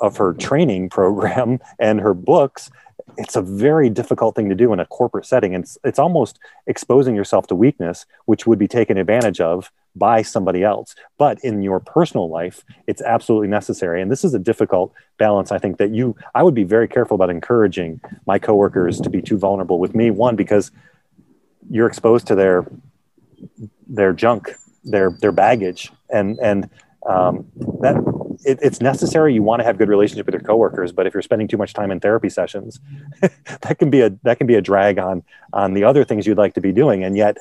[0.03, 2.69] of her training program and her books
[3.17, 5.53] it's a very difficult thing to do in a corporate setting.
[5.53, 10.23] And it's, it's almost exposing yourself to weakness which would be taken advantage of by
[10.23, 10.95] somebody else.
[11.19, 14.01] But in your personal life it's absolutely necessary.
[14.01, 17.15] And this is a difficult balance i think that you i would be very careful
[17.15, 20.09] about encouraging my coworkers to be too vulnerable with me.
[20.11, 20.71] One because
[21.69, 22.65] you're exposed to their
[23.87, 25.91] their junk their their baggage.
[26.09, 26.69] And and
[27.07, 27.45] um,
[27.81, 27.95] that
[28.45, 29.33] it, it's necessary.
[29.33, 31.73] You want to have good relationship with your coworkers, but if you're spending too much
[31.73, 32.79] time in therapy sessions,
[33.61, 36.37] that can be a that can be a drag on on the other things you'd
[36.37, 37.03] like to be doing.
[37.03, 37.37] And yet,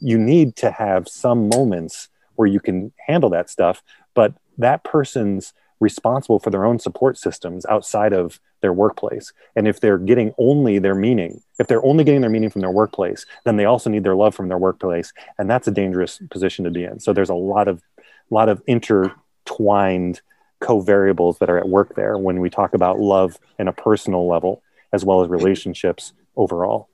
[0.00, 3.82] you need to have some moments where you can handle that stuff.
[4.14, 9.32] But that person's responsible for their own support systems outside of their workplace.
[9.56, 12.70] And if they're getting only their meaning, if they're only getting their meaning from their
[12.70, 15.12] workplace, then they also need their love from their workplace.
[15.38, 17.00] And that's a dangerous position to be in.
[17.00, 17.82] So there's a lot of
[18.30, 20.20] lot of intertwined
[20.62, 24.62] co-variables that are at work there when we talk about love in a personal level
[24.92, 26.88] as well as relationships overall.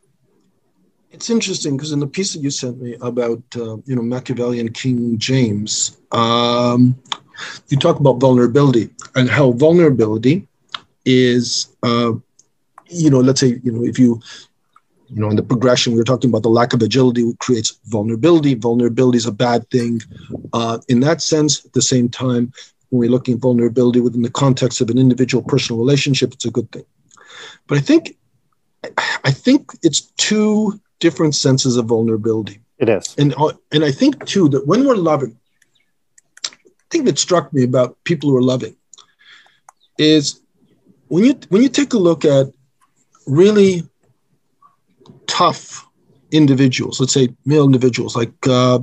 [1.11, 4.73] It's interesting because in the piece that you sent me about uh, you know machiavellian
[4.73, 6.95] king james um,
[7.69, 10.47] you talk about vulnerability and how vulnerability
[11.07, 12.13] is uh,
[12.87, 14.21] you know let's say you know if you
[15.09, 18.55] you know in the progression we were talking about the lack of agility creates vulnerability.
[18.55, 20.03] Vulnerability is a bad thing.
[20.53, 22.53] Uh, in that sense at the same time
[22.91, 26.51] when we're looking at vulnerability within the context of an individual personal relationship it's a
[26.51, 26.85] good thing.
[27.67, 28.17] But i think
[29.25, 32.61] i think it's two different senses of vulnerability.
[32.79, 33.15] It is.
[33.19, 33.35] And
[33.73, 35.37] and i think too that when we're loving
[36.91, 38.75] thing that struck me about people who are loving
[39.99, 40.41] is
[41.09, 42.47] when you when you take a look at
[43.27, 43.83] really
[45.27, 45.87] tough
[46.31, 48.79] individuals, let's say male individuals, like uh,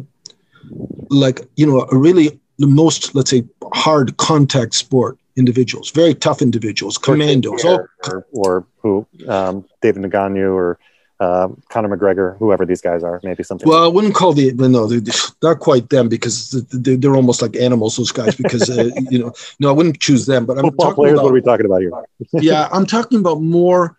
[1.10, 6.42] like you know a really the most let's say hard contact sport individuals, very tough
[6.42, 10.80] individuals, commandos, or, or, or who um, David Ngannou or
[11.20, 13.68] uh, Conor McGregor, whoever these guys are, maybe something.
[13.68, 15.02] Well, like I wouldn't call the no, they're
[15.42, 17.98] not quite them because they're, they're almost like animals.
[17.98, 20.46] Those guys, because uh, you know, no, I wouldn't choose them.
[20.46, 21.14] But I'm Football talking players.
[21.14, 21.92] about, what are we talking about here?
[22.34, 23.98] yeah, I'm talking about more.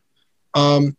[0.54, 0.96] Um,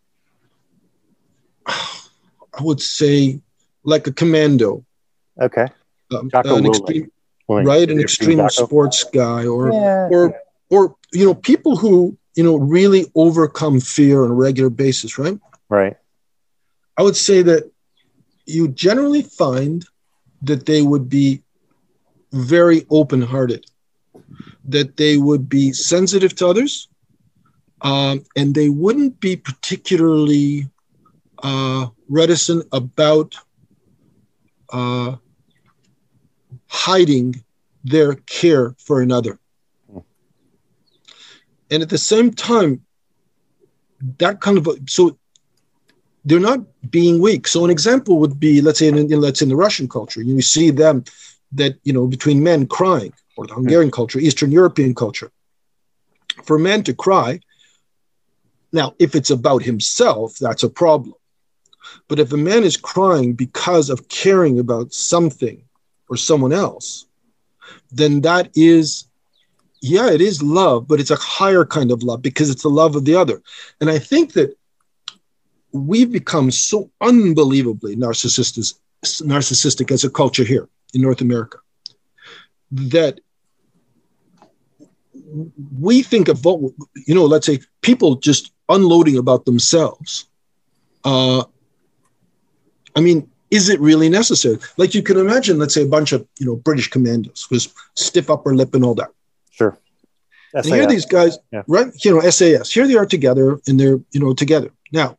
[1.67, 3.39] I would say
[3.83, 4.83] like a commando.
[5.39, 5.67] Okay.
[6.11, 7.11] Um, an extreme,
[7.47, 10.07] right, an extreme sports guy, or yeah.
[10.11, 15.17] or or you know people who you know really overcome fear on a regular basis,
[15.17, 15.39] right?
[15.69, 15.95] Right.
[16.97, 17.71] I would say that
[18.45, 19.85] you generally find
[20.41, 21.43] that they would be
[22.31, 23.65] very open-hearted,
[24.65, 26.87] that they would be sensitive to others,
[27.81, 30.67] um, and they wouldn't be particularly
[31.43, 33.35] uh, reticent about
[34.71, 35.15] uh,
[36.87, 37.43] hiding
[37.83, 39.37] their care for another.
[41.69, 42.71] And at the same time,
[44.19, 45.17] that kind of so
[46.23, 47.45] they're not being weak.
[47.47, 50.21] So an example would be, let's say, in, in let's say in the Russian culture,
[50.21, 51.03] you see them
[51.59, 55.29] that you know between men crying, or the Hungarian culture, Eastern European culture.
[56.47, 57.41] For men to cry,
[58.71, 61.15] now if it's about himself, that's a problem.
[62.07, 65.66] But if a man is crying because of caring about something
[66.09, 67.05] or someone else,
[67.91, 69.07] then that is,
[69.81, 72.95] yeah, it is love, but it's a higher kind of love because it's the love
[72.95, 73.41] of the other.
[73.81, 74.57] And I think that
[75.71, 81.59] we've become so unbelievably narcissistic, narcissistic as a culture here in North America
[82.71, 83.19] that
[85.79, 90.27] we think of, you know, let's say people just unloading about themselves
[91.07, 91.43] uh,
[92.95, 94.57] I mean, is it really necessary?
[94.77, 98.29] Like you can imagine, let's say a bunch of you know British commandos with stiff
[98.29, 99.09] upper lip and all that.
[99.51, 99.77] Sure.
[100.51, 100.65] SAS.
[100.65, 101.63] And here these guys, yeah.
[101.67, 101.87] right?
[102.03, 102.71] You know, SAS.
[102.71, 104.71] Here they are together, and they're you know together.
[104.91, 105.17] Now,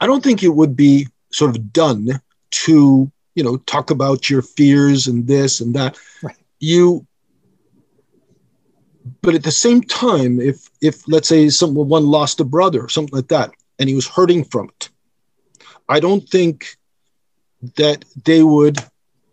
[0.00, 2.20] I don't think it would be sort of done
[2.50, 5.98] to you know talk about your fears and this and that.
[6.22, 6.36] Right.
[6.60, 7.06] You
[9.22, 13.14] but at the same time if if let's say someone lost a brother or something
[13.14, 14.75] like that and he was hurting from it
[15.88, 16.76] I don't think
[17.76, 18.78] that they would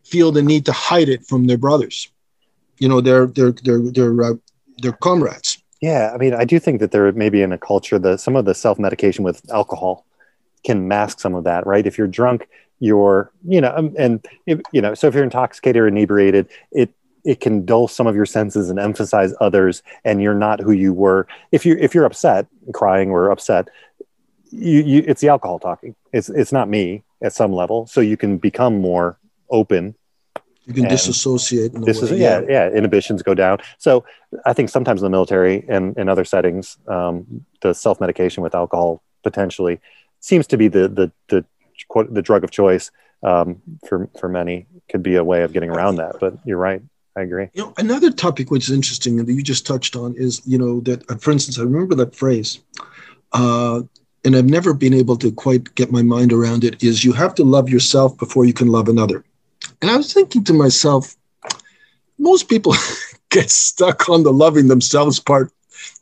[0.03, 2.09] feel the need to hide it from their brothers,
[2.77, 4.33] you know, their their their their uh,
[4.79, 5.57] their comrades.
[5.81, 8.35] Yeah, I mean, I do think that there may be in a culture that some
[8.35, 10.05] of the self medication with alcohol
[10.63, 11.85] can mask some of that, right?
[11.85, 12.47] If you're drunk,
[12.79, 16.93] you're, you know, um, and if, you know, so if you're intoxicated or inebriated, it
[17.25, 20.93] it can dull some of your senses and emphasize others, and you're not who you
[20.93, 21.27] were.
[21.51, 23.69] If you if you're upset, crying or upset,
[24.53, 25.95] you, you it's the alcohol talking.
[26.11, 27.87] It's it's not me at some level.
[27.87, 29.17] So you can become more
[29.49, 29.95] open
[30.65, 31.73] You can disassociate.
[31.73, 32.69] This is yeah, yeah.
[32.69, 33.57] inhibitions go down.
[33.77, 34.05] So
[34.45, 39.03] i think sometimes in the military and in other settings um, the self-medication with alcohol
[39.23, 39.79] potentially
[40.19, 41.45] seems to be the the the,
[41.87, 42.91] quote, the drug of choice
[43.23, 46.19] um, for for many could be a way of getting around that.
[46.19, 46.81] But you're right.
[47.15, 47.49] I agree.
[47.53, 50.57] You know, another topic which is interesting and that you just touched on is, you
[50.57, 52.59] know, that uh, for instance, I remember that phrase,
[53.33, 53.81] uh,
[54.25, 56.83] and I've never been able to quite get my mind around it.
[56.83, 59.23] Is you have to love yourself before you can love another.
[59.81, 61.15] And I was thinking to myself,
[62.17, 62.75] most people
[63.29, 65.51] get stuck on the loving themselves part,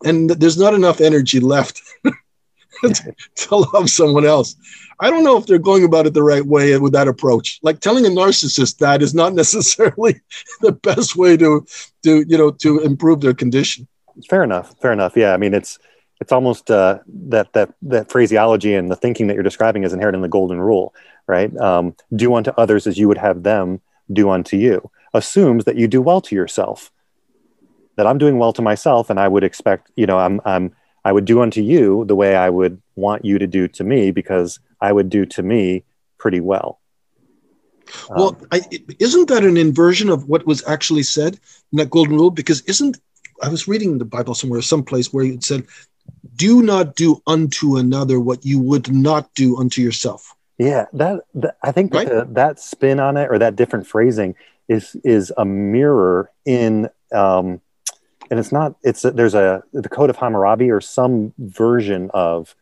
[0.04, 1.82] and there's not enough energy left
[2.84, 4.56] to love someone else.
[5.00, 7.60] I don't know if they're going about it the right way with that approach.
[7.64, 10.22] Like telling a narcissist that is not necessarily
[10.62, 11.66] the best way to
[12.04, 13.88] to you know to improve their condition.
[14.30, 15.80] fair enough fair enough yeah i mean it's
[16.22, 20.16] it's almost uh, that that that phraseology and the thinking that you're describing is inherent
[20.16, 20.94] in the golden rule
[21.28, 21.56] right?
[21.58, 23.82] Um, do unto others as you would have them
[24.12, 24.92] do unto you.
[25.14, 26.92] Assumes that you do well to yourself.
[27.96, 30.74] That i'm doing well to myself and i would expect you know i'm i'm
[31.06, 34.12] i would do unto you the way i would want you to do to me
[34.12, 35.84] because i would do to me
[36.18, 36.80] pretty well.
[38.10, 38.62] Um, Well, I,
[38.98, 41.34] isn't that an inversion of what was actually said
[41.72, 42.32] in that golden rule?
[42.32, 42.98] Because isn't
[43.44, 45.66] I was reading the Bible somewhere, someplace where it said,
[46.36, 51.58] "Do not do unto another what you would not do unto yourself." Yeah, that, that
[51.64, 52.08] I think Right?
[52.08, 54.36] that, that spin on it or that different phrasing
[54.68, 57.62] is is a mirror in um,
[58.30, 62.56] and it's not it's there's a the code of Hammurabi or some version of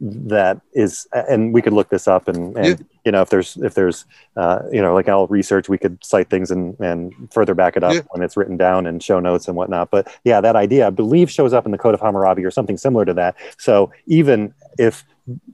[0.00, 2.74] that is and we could look this up and, and Yeah.
[3.06, 4.04] you know if there's if there's
[4.36, 7.82] uh, you know like I'll research we could cite things and and further back it
[7.82, 8.00] up Yeah.
[8.10, 11.30] when it's written down and show notes and whatnot but yeah that idea I believe
[11.30, 15.04] shows up in the code of Hammurabi or something similar to that so even if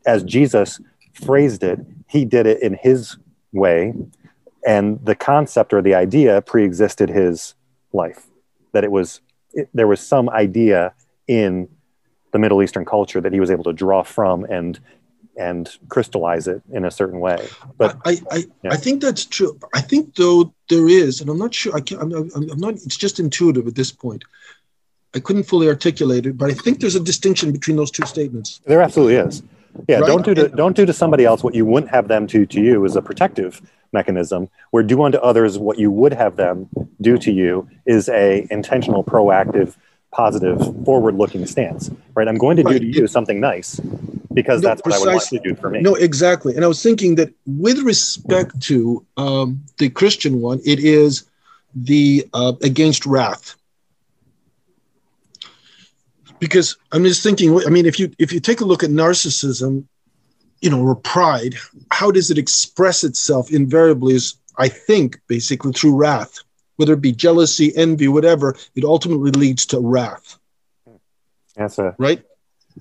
[0.07, 0.81] as Jesus
[1.15, 1.79] phrased it,
[2.09, 3.17] he did it in his
[3.53, 3.95] way,
[4.67, 7.55] and the concept or the idea pre-existed his
[7.93, 8.27] life.
[8.73, 9.21] That it was
[9.55, 10.95] it, there was some idea
[11.29, 11.69] in
[12.33, 14.79] the Middle Eastern culture that he was able to draw from and
[15.39, 17.49] and crystallize it in a certain way.
[17.79, 18.73] But I, I, Yeah.
[18.73, 19.59] I think that's true.
[19.75, 21.75] I think though there is, and I'm not sure.
[21.75, 22.03] I can't.
[22.03, 22.75] I'm, I'm, I'm not.
[22.75, 24.25] It's just intuitive at this point.
[25.15, 28.61] I couldn't fully articulate it, but I think there's a distinction between those two statements.
[28.67, 29.43] there absolutely is.
[29.89, 30.07] Yeah, Right.
[30.07, 32.61] don't do to don't do to somebody else what you wouldn't have them to to
[32.61, 34.49] you is a protective mechanism.
[34.71, 36.69] Where do unto others what you would have them
[37.01, 39.77] do to you is a intentional, proactive,
[40.13, 41.91] positive, forward-looking stance.
[42.15, 42.29] Right?
[42.29, 43.81] I'm going to do to you something nice
[44.33, 45.39] because No, that's what I would precisely.
[45.39, 45.81] to do for me.
[45.81, 46.55] No, exactly.
[46.55, 51.25] And I was thinking that with respect to um, the Christian one, it is
[51.75, 53.57] the uh, against wrath.
[56.39, 57.57] Because I'm just thinking.
[57.67, 59.85] I mean, if you if you take a look at narcissism,
[60.61, 61.55] you know, or pride,
[61.91, 63.53] how does it express itself?
[63.53, 66.41] Invariably, is I think basically through wrath,
[66.83, 68.57] whether it be jealousy, envy, whatever.
[68.75, 70.37] It ultimately leads to wrath,
[71.57, 72.21] That's a right?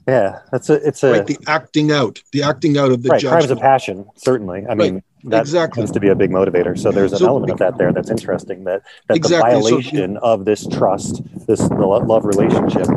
[0.08, 0.40] yeah.
[0.52, 1.28] That's a it's a right.
[1.28, 4.08] The acting out, the acting out of the right crimes of passion.
[4.16, 5.82] Certainly, I mean that Exactly.
[5.82, 6.76] tends to be a big motivator.
[6.78, 8.64] So there's an So- element of that there that's interesting.
[8.64, 9.52] That that Exactly.
[9.54, 12.88] the So- violation of this trust, this the love relationship,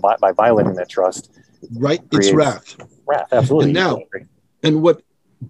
[0.00, 1.30] by, by violating that trust,
[1.76, 2.00] right?
[2.12, 2.76] It's wrath.
[3.06, 3.28] wrath.
[3.32, 3.66] Absolutely.
[3.66, 3.98] And now-
[4.62, 5.02] and what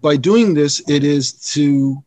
[0.03, 2.03] by doing this it is to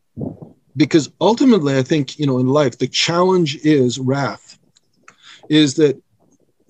[0.78, 4.58] because ultimately i think you know in life the challenge is wrath
[5.50, 6.00] is that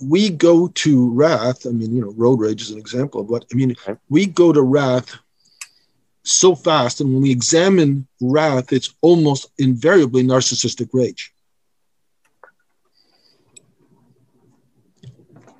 [0.01, 1.67] we go to wrath.
[1.67, 3.77] I mean you know road rage is an example of what i mean
[4.09, 5.17] we go to wrath
[6.29, 11.33] so fast and when we examine wrath it's almost invariably narcissistic rage.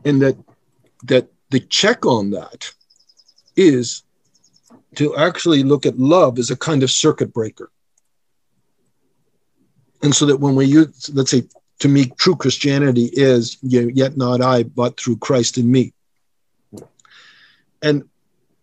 [0.05, 0.37] And that
[1.05, 2.71] that the check on that
[3.57, 4.03] is
[4.97, 7.71] to actually look at love as a kind of circuit breaker.
[10.03, 11.45] And so that when we use, let's say,
[11.81, 15.93] to me, true Christianity is yet not I, but through Christ in me.
[17.83, 18.05] And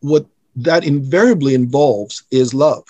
[0.01, 0.25] what
[0.57, 2.83] that invariably involves is love.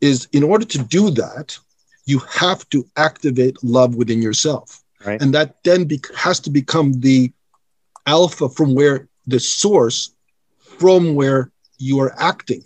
[0.00, 1.58] Is in order to do that,
[2.04, 4.82] you have to activate love within yourself.
[5.04, 5.20] Right.
[5.20, 7.32] And that then be- has to become the
[8.06, 10.10] alpha from where the source
[10.78, 12.64] from where you are acting.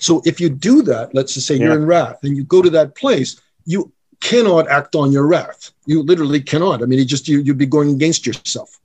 [0.00, 1.66] So if you do that, let's just say Yeah.
[1.66, 3.92] you're in wrath and you go to that place, you
[4.22, 5.70] cannot act on your wrath.
[5.86, 6.82] You literally cannot.
[6.82, 8.78] I mean, it just you you'd be going against yourself.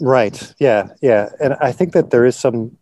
[0.00, 0.54] Right.
[0.58, 0.88] Yeah.
[1.02, 1.28] Yeah.
[1.40, 2.76] And I think that there is some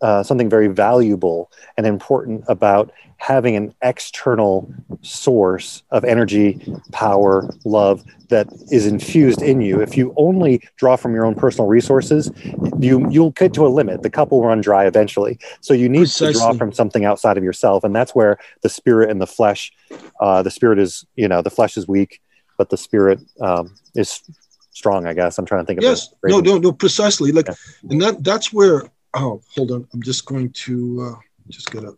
[0.00, 2.90] uh, something very valuable and important about
[3.20, 6.60] having an external source of energy,
[6.90, 9.80] power, love that is infused in you.
[9.80, 12.30] If you only draw from your own personal resources,
[12.78, 14.02] you you'll get to a limit.
[14.02, 15.38] The cup will run dry eventually.
[15.60, 16.32] So you need Precisely.
[16.32, 19.72] to draw from something outside of yourself, and that's where the spirit and the flesh.
[20.20, 22.20] Uh, the spirit is, you know, the flesh is weak,
[22.56, 24.22] but the spirit um, is
[24.70, 25.06] strong.
[25.06, 25.84] I guess I'm trying to think of.
[25.84, 27.32] Yes, no, no, no, precisely.
[27.32, 27.54] Like, yeah.
[27.90, 29.86] and that that's where oh, hold on.
[29.92, 31.94] I'm just going to uh, just get a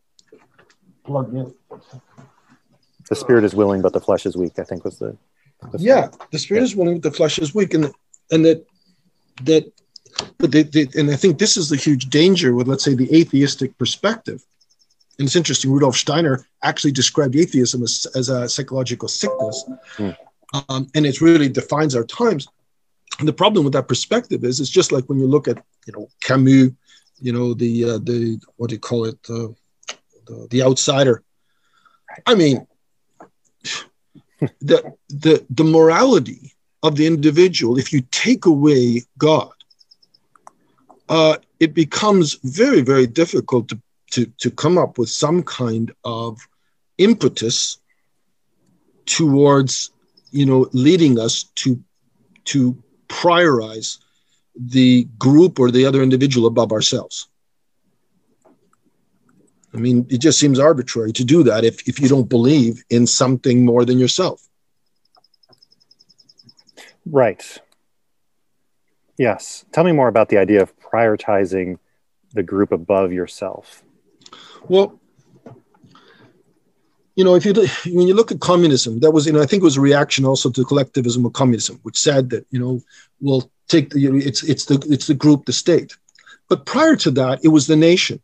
[1.05, 1.55] plug in.
[3.09, 4.59] The spirit is willing, but the flesh is weak.
[4.59, 5.17] I think was the.
[5.71, 6.65] the yeah, the spirit yeah.
[6.65, 7.93] is willing, but the flesh is weak, and
[8.31, 8.67] and that
[9.43, 9.73] that,
[10.39, 13.15] but they, they, and I think this is the huge danger with let's say the
[13.15, 14.43] atheistic perspective.
[15.19, 15.71] And it's interesting.
[15.71, 19.65] Rudolf Steiner actually described atheism as, as a psychological sickness,
[19.97, 20.11] hmm.
[20.69, 22.49] um, and it really defines our times.
[23.19, 25.93] And the problem with that perspective is, it's just like when you look at you
[25.93, 26.73] know Camus
[27.23, 29.49] you know the uh, the what do you call it uh,
[30.27, 31.23] the the outsider.
[32.27, 32.67] I mean,
[34.61, 37.79] the the the morality of the individual.
[37.79, 39.53] If you take away God,
[41.09, 43.81] uh, it becomes very very difficult to
[44.13, 46.39] to to come up with some kind of
[46.99, 47.79] impetus
[49.07, 49.91] towards
[50.31, 51.83] you know leading us to
[52.45, 52.77] to
[53.09, 53.99] priorize
[54.57, 57.29] the group or the other individual above ourselves.
[59.75, 63.07] I mean, it just seems arbitrary to do that if, if you don't believe in
[63.07, 64.47] something more than yourself.
[67.07, 67.59] Right.
[69.19, 69.65] Yes.
[69.73, 71.79] Tell me more about the idea of prioritizing
[72.35, 73.83] the group above yourself.
[74.69, 75.01] Well,
[77.15, 77.53] you know, if you
[77.93, 80.25] when you look at communism, that was, you know, I think it was a reaction
[80.25, 82.81] also to collectivism of communism, which said that you know
[83.21, 85.95] we'll take the it's it's the it's the group, the state.
[86.49, 88.21] But prior to that, it was the nation.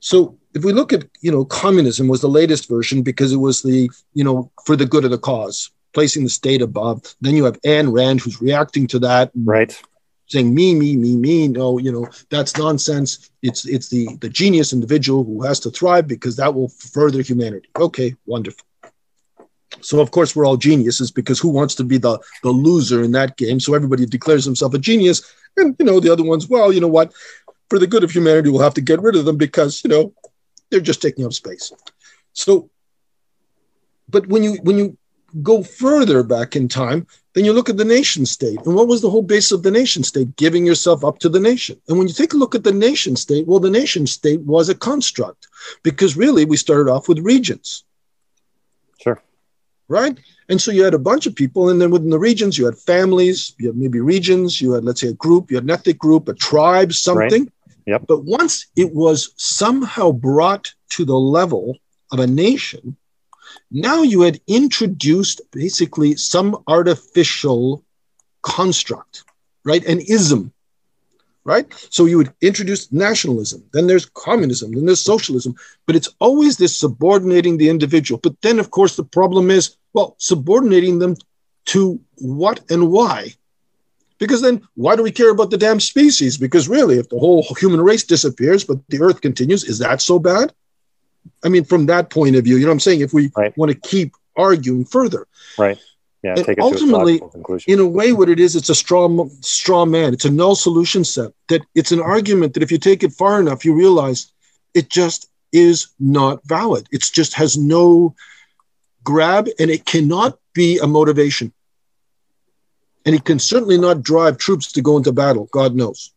[0.00, 3.62] So if we look at you know communism was the latest version because it was
[3.62, 7.14] the you know for the good of the cause, placing the state above.
[7.20, 9.72] Then you have Ayn Rand who's reacting to that, right?
[10.28, 11.48] Saying me, me, me, me.
[11.48, 13.30] No, you know that's nonsense.
[13.42, 17.68] It's it's the the genius individual who has to thrive because that will further humanity.
[17.78, 18.66] Okay, wonderful.
[19.80, 23.12] So of course we're all geniuses because who wants to be the the loser in
[23.12, 23.60] that game?
[23.60, 25.22] So everybody declares himself a genius,
[25.56, 26.48] and you know the other ones.
[26.48, 27.12] Well, you know what?
[27.68, 30.14] For the good of humanity, we'll have to get rid of them because you know
[30.70, 31.72] they're just taking up space.
[32.32, 32.70] So,
[34.08, 34.96] but when you when you
[35.42, 38.58] go further back in time, then you look at the nation state.
[38.64, 40.36] And what was the whole base of the nation state?
[40.36, 41.80] Giving yourself up to the nation.
[41.88, 44.68] And when you take a look at the nation state, well, the nation state was
[44.68, 45.48] a construct
[45.82, 47.84] because really we started off with regions
[49.02, 49.20] Sure.
[49.88, 50.18] right?
[50.48, 52.78] And so you had a bunch of people, and then within the regions, you had
[52.78, 55.98] families, you had maybe regions, you had, let's say, a group, you had an ethnic
[55.98, 57.42] group, a tribe, something.
[57.42, 57.52] Right.
[57.86, 58.04] Yep.
[58.08, 61.76] But once it was somehow brought to the level
[62.12, 62.96] of a nation,
[63.70, 67.84] now you had introduced basically some artificial
[68.42, 69.24] construct,
[69.64, 69.84] right?
[69.84, 70.52] An ism
[71.46, 71.72] right?
[71.90, 75.54] So you would introduce nationalism, then there's communism, then there's socialism,
[75.86, 78.18] but it's always this subordinating the individual.
[78.20, 81.16] But then, of course, the problem is well, subordinating them
[81.66, 83.34] to what and why?
[84.18, 86.38] Because then, why do we care about the damn species?
[86.38, 90.18] Because really, if the whole human race disappears, but the earth continues, is that so
[90.18, 90.52] bad?
[91.44, 93.00] I mean, from that point of view, you know what I'm saying?
[93.00, 93.56] If we right.
[93.58, 95.26] want to keep arguing further.
[95.58, 95.78] Right
[96.26, 100.12] yeah, and ultimately, a in a way, what it is, it's a straw straw man.
[100.12, 101.32] It's a null solution set.
[101.48, 104.32] That it's an argument that if you take it far enough, you realize
[104.74, 106.88] it just is not valid.
[106.90, 108.16] It just has no
[109.04, 111.52] grab, and it cannot be a motivation.
[113.06, 115.48] And he can certainly not drive troops to go into battle.
[115.52, 116.12] God knows.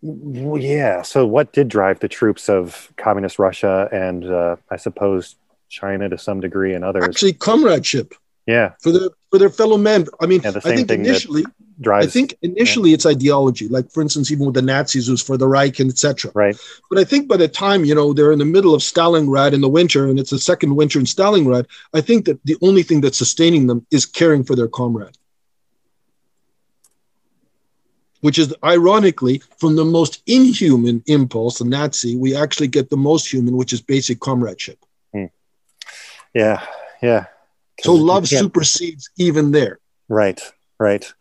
[0.00, 1.02] Well, yeah.
[1.02, 5.36] So, what did drive the troops of communist Russia and uh, I suppose
[5.68, 7.04] China to some degree and others?
[7.04, 8.14] Actually, comradeship.
[8.46, 8.72] Yeah.
[8.80, 10.06] For their for their fellow men.
[10.20, 11.44] I mean, yeah, I think initially
[11.80, 12.94] drives, I think initially yeah.
[12.94, 13.68] it's ideology.
[13.68, 16.30] Like for instance, even with the Nazis, it was for the Reich and etc.
[16.34, 16.56] Right.
[16.90, 19.60] But I think by the time you know they're in the middle of Stalingrad in
[19.60, 23.00] the winter, and it's the second winter in Stalingrad, I think that the only thing
[23.00, 25.16] that's sustaining them is caring for their comrade.
[28.24, 33.30] Which is ironically from the most inhuman impulse, the Nazi, we actually get the most
[33.30, 34.78] human, which is basic comradeship.
[35.12, 35.26] Hmm.
[36.32, 36.64] Yeah,
[37.02, 37.26] yeah.
[37.82, 39.78] So love supersedes even there.
[40.08, 40.40] Right,
[40.78, 41.12] right.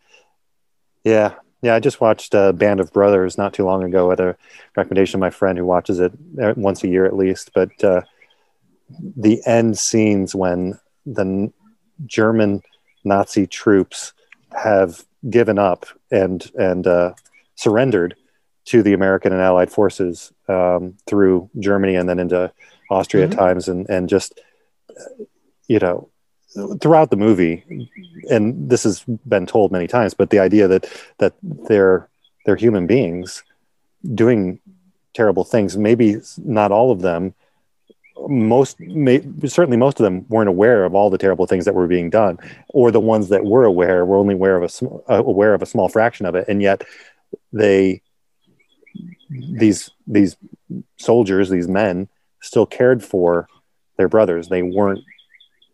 [1.03, 1.75] Yeah, yeah.
[1.75, 4.37] I just watched a Band of Brothers not too long ago at a
[4.77, 7.51] recommendation of my friend who watches it uh, once a year at least.
[7.53, 8.03] But uh,
[9.17, 11.51] the end scenes when the
[12.05, 12.61] German
[13.03, 14.13] Nazi troops
[14.55, 17.13] have given up and and uh,
[17.55, 18.15] surrendered
[18.65, 22.51] to the American and Allied forces um, through Germany and then into
[22.89, 23.33] Austria mm-hmm.
[23.33, 24.39] at times, and and just
[25.67, 26.09] you know
[26.81, 27.63] throughout the movie,
[28.29, 32.09] and this has been told many times, but the idea that that they're
[32.45, 33.43] they're human beings
[34.13, 34.59] doing
[35.13, 35.77] terrible things.
[35.77, 37.33] Maybe not all of them.
[38.27, 42.09] Most, certainly, most of them weren't aware of all the terrible things that were being
[42.09, 42.37] done,
[42.69, 45.65] or the ones that were aware were only aware of a uh, aware of a
[45.65, 46.83] small fraction of it, and yet
[47.51, 48.01] they
[49.29, 50.37] these these
[50.97, 52.07] soldiers, these men,
[52.41, 53.47] still cared for
[53.97, 54.47] their brothers.
[54.47, 55.01] They weren't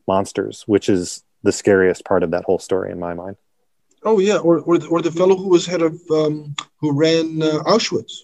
[0.08, 3.36] monsters, which is the scariest part of that whole story in my mind.
[4.04, 7.42] Oh yeah, or or the, or the fellow who was head of um, who ran
[7.42, 8.24] uh, Auschwitz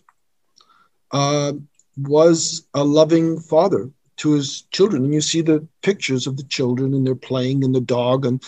[1.11, 1.53] uh,
[1.97, 6.93] was a loving father to his children, and you see the pictures of the children
[6.93, 8.43] and they're playing and the dog and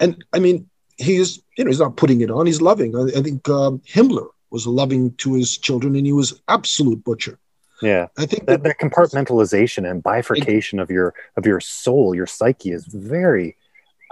[0.00, 2.96] and I mean he's you know he's not putting it on, he's loving.
[2.96, 7.38] I, I think um, Himmler was loving to his children, and he was absolute butcher.
[7.80, 12.14] Yeah, I think that, that, that compartmentalization and bifurcation it, of your of your soul,
[12.14, 13.56] your psyche, is very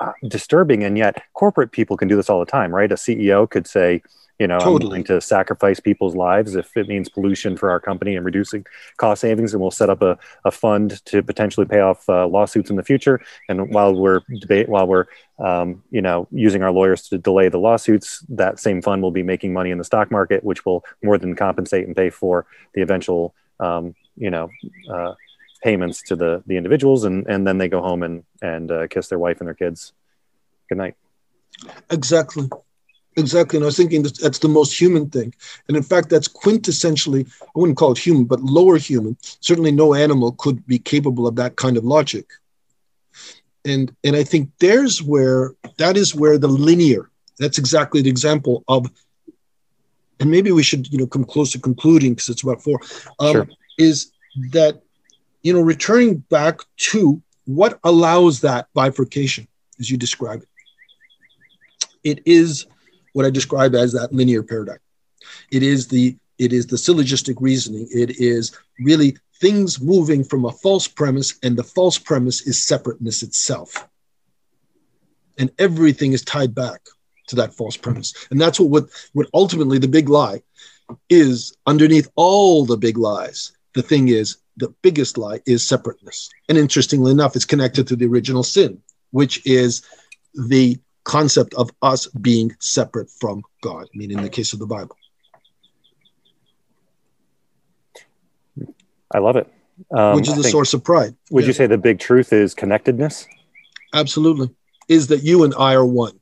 [0.01, 0.83] uh, disturbing.
[0.83, 2.91] And yet, corporate people can do this all the time, right?
[2.91, 4.03] A CEO could say,
[4.41, 4.85] you know, totally.
[4.85, 8.65] I'm willing to sacrifice people's lives if it means pollution for our company and reducing
[8.97, 12.71] cost savings, and we'll set up a, a fund to potentially pay off uh, lawsuits
[12.71, 13.21] in the future.
[13.51, 15.05] And while we're debate, while we're
[15.39, 19.23] um, you know using our lawyers to delay the lawsuits, that same fund will be
[19.23, 22.81] making money in the stock market, which will more than compensate and pay for the
[22.81, 24.49] eventual um, you know.
[24.91, 25.15] Uh,
[25.63, 29.09] payments to the the individuals and and then they go home and and uh, kiss
[29.09, 29.93] their wife and their kids
[30.71, 30.95] good night
[31.91, 32.49] exactly
[33.21, 33.57] Exactly.
[33.57, 35.35] And I was thinking that that's the most human thing.
[35.69, 39.17] And in fact, that's quintessentially, I wouldn't call it human, but lower human.
[39.21, 42.27] Certainly no animal could be capable of that kind of logic.
[43.65, 48.65] And, and I think there's where, that is where the linear, that's exactly the example
[48.69, 48.91] of,
[50.19, 52.81] and maybe we should, you know, come close to concluding because it's about four,
[53.19, 53.49] um, sure.
[53.79, 54.13] is
[54.53, 54.83] that,
[55.43, 59.47] you know, returning back to what allows that bifurcation
[59.79, 60.49] as you describe it.
[62.03, 62.67] It is
[63.13, 64.79] what I describe as that linear paradigm.
[65.51, 67.87] It is the it is the syllogistic reasoning.
[67.91, 73.23] It is really things moving from a false premise, and the false premise is separateness
[73.23, 73.87] itself.
[75.39, 76.81] And everything is tied back
[77.27, 78.15] to that false premise.
[78.31, 80.43] And that's what, what, what ultimately the big lie
[81.09, 83.53] is underneath all the big lies.
[83.75, 86.29] The thing is, the biggest lie is separateness.
[86.49, 88.81] And interestingly enough, it's connected to the original sin,
[89.11, 89.83] which is
[90.35, 94.67] the concept of us being separate from God, I mean, in the case of the
[94.67, 94.97] Bible.
[99.13, 99.53] I love it.
[99.91, 101.17] Um, Which is the source of pride.
[101.31, 101.49] Would yeah.
[101.49, 103.27] you say the big truth is connectedness?
[103.95, 104.51] Absolutely.
[104.89, 106.21] Is that you and I are one.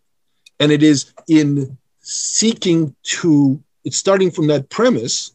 [0.60, 5.32] And it is in seeking to, it's starting from that premise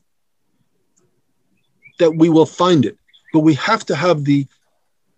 [1.99, 2.97] that we will find it.
[3.33, 4.47] But we have to have the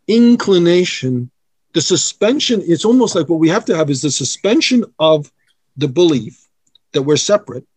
[0.08, 1.32] inclination
[1.76, 5.30] the suspension it's almost like what we have to have is the suspension of
[5.76, 6.48] the belief
[6.94, 7.68] that we're separate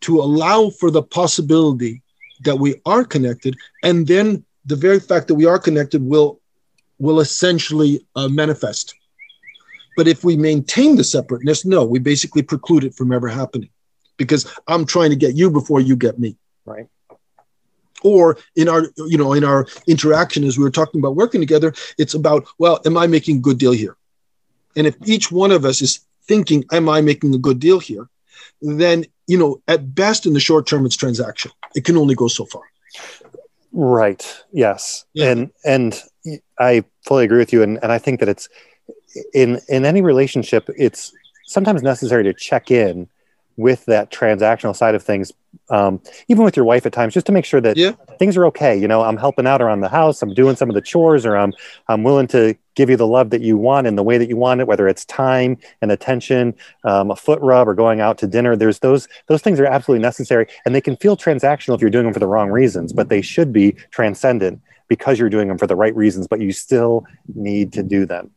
[0.00, 2.02] to allow for the possibility
[2.44, 3.56] that we are connected.
[3.82, 6.40] And then the very fact that we are connected will
[6.98, 8.94] will essentially uh, manifest.
[9.94, 13.68] But if we maintain the separateness no we basically preclude it from ever happening.
[14.16, 16.38] Because i'm trying to get you before you get me.
[16.64, 16.88] Right
[18.02, 21.72] or in our you know in our interaction as we were talking about working together
[21.98, 23.96] it's about well am i making a good deal here?
[24.76, 28.08] And if each one of us is thinking am i making a good deal here?
[28.62, 31.50] Then you know at best in the short term it's transaction.
[31.74, 32.62] It can only go so far.
[33.72, 34.24] Right.
[34.52, 35.04] Yes.
[35.12, 35.30] Yeah.
[35.30, 36.02] and and
[36.58, 37.62] i fully agree with you.
[37.62, 38.48] And, and i think that it's
[39.34, 41.12] in in any relationship it's
[41.46, 43.08] sometimes necessary to check in
[43.58, 45.32] with that transactional side of things
[45.70, 47.92] um, even with your wife at times just to make sure that yeah.
[48.18, 50.74] things are okay you know i'm helping out around the house i'm doing some of
[50.74, 51.52] the chores or i'm
[51.88, 54.36] i'm willing to give you the love that you want in the way that you
[54.36, 56.54] want it whether it's time and attention
[56.84, 58.54] um, a foot rub or going out to dinner.
[58.54, 62.04] There's those those things are absolutely necessary and they can feel transactional if you're doing
[62.04, 65.66] them for the wrong reasons but they should be transcendent because you're doing them for
[65.66, 67.04] the right reasons but you still
[67.34, 68.30] need to do them.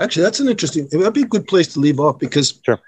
[0.00, 2.80] Actually that's an interesting That'd be a good place to leave off because sure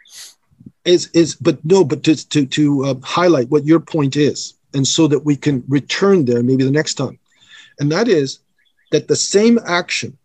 [0.89, 4.86] is is but no but to to to uh, highlight what your point is and
[4.86, 7.18] so that we can return there maybe the next time.
[7.78, 8.41] And that is
[8.91, 10.16] that the same action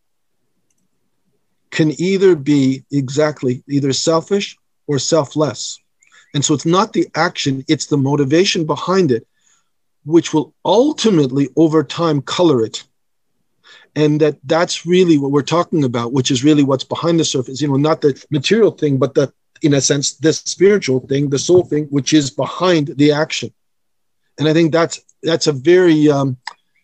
[1.69, 4.57] can either be exactly either selfish
[4.87, 5.79] or selfless.
[6.33, 9.27] And so it's not the action it's the motivation behind it
[10.05, 12.83] which will ultimately over time color it.
[13.95, 17.61] And that that's really what we're talking about which is really what's behind the surface
[17.61, 19.33] you know not the material thing but the
[19.63, 23.51] in a sense, the spiritual thing, the soul thing, which is behind the action.
[24.37, 26.37] And I think that's that's a very um,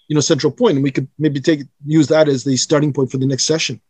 [0.08, 3.12] you know central point, and we could maybe take use that as the starting point
[3.12, 3.82] for the next session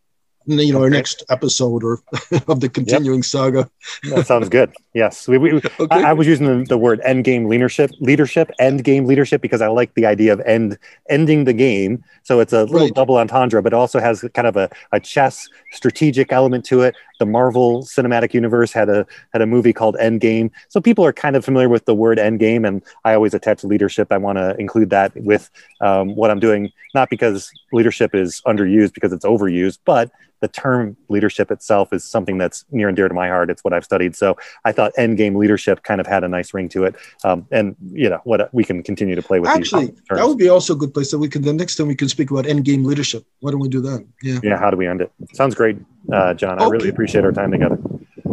[0.46, 0.84] you know okay.
[0.84, 2.00] our next episode or
[2.48, 3.24] of the continuing yep.
[3.24, 3.70] saga
[4.04, 5.70] that sounds good yes we, we okay.
[5.90, 9.60] I, I, was using the, the, word end game leadership leadership end game leadership because
[9.60, 10.78] i like the idea of end
[11.08, 12.94] ending the game so it's a little right.
[12.94, 17.26] double entendre but also has kind of a, a chess strategic element to it the
[17.26, 21.44] marvel cinematic universe had a had a movie called endgame so people are kind of
[21.44, 25.12] familiar with the word endgame and i always attach leadership i want to include that
[25.16, 25.48] with
[25.80, 30.10] um, what i'm doing not because leadership is underused because it's overused but
[30.40, 33.50] the term leadership itself is something that's near and dear to my heart.
[33.50, 34.16] It's what I've studied.
[34.16, 36.96] So I thought end game leadership kind of had a nice ring to it.
[37.24, 39.50] Um, and you know what we can continue to play with.
[39.50, 41.42] Actually, that would be also a good place that we can.
[41.42, 43.24] The next time we can speak about end game leadership.
[43.40, 44.06] Why don't we do that?
[44.22, 44.40] Yeah.
[44.42, 44.58] Yeah.
[44.58, 45.12] How do we end it?
[45.34, 45.76] Sounds great,
[46.12, 46.56] uh, John.
[46.58, 46.64] Okay.
[46.64, 47.78] I really appreciate our time together.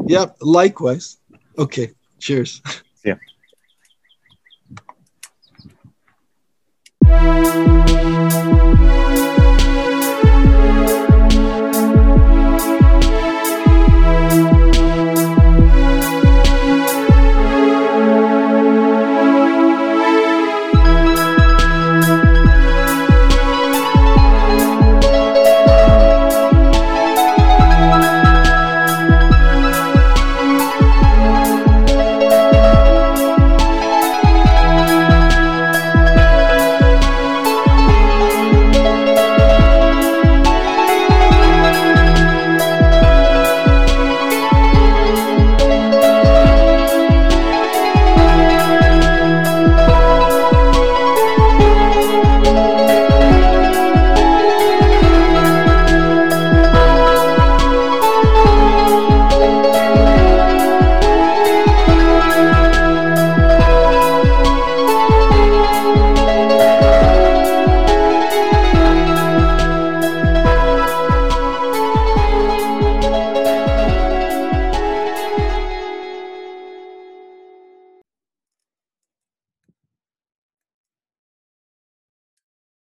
[0.07, 0.27] Yeah.
[0.41, 1.17] Likewise.
[1.57, 1.91] Okay.
[2.19, 2.61] Cheers.
[3.03, 3.15] Yeah.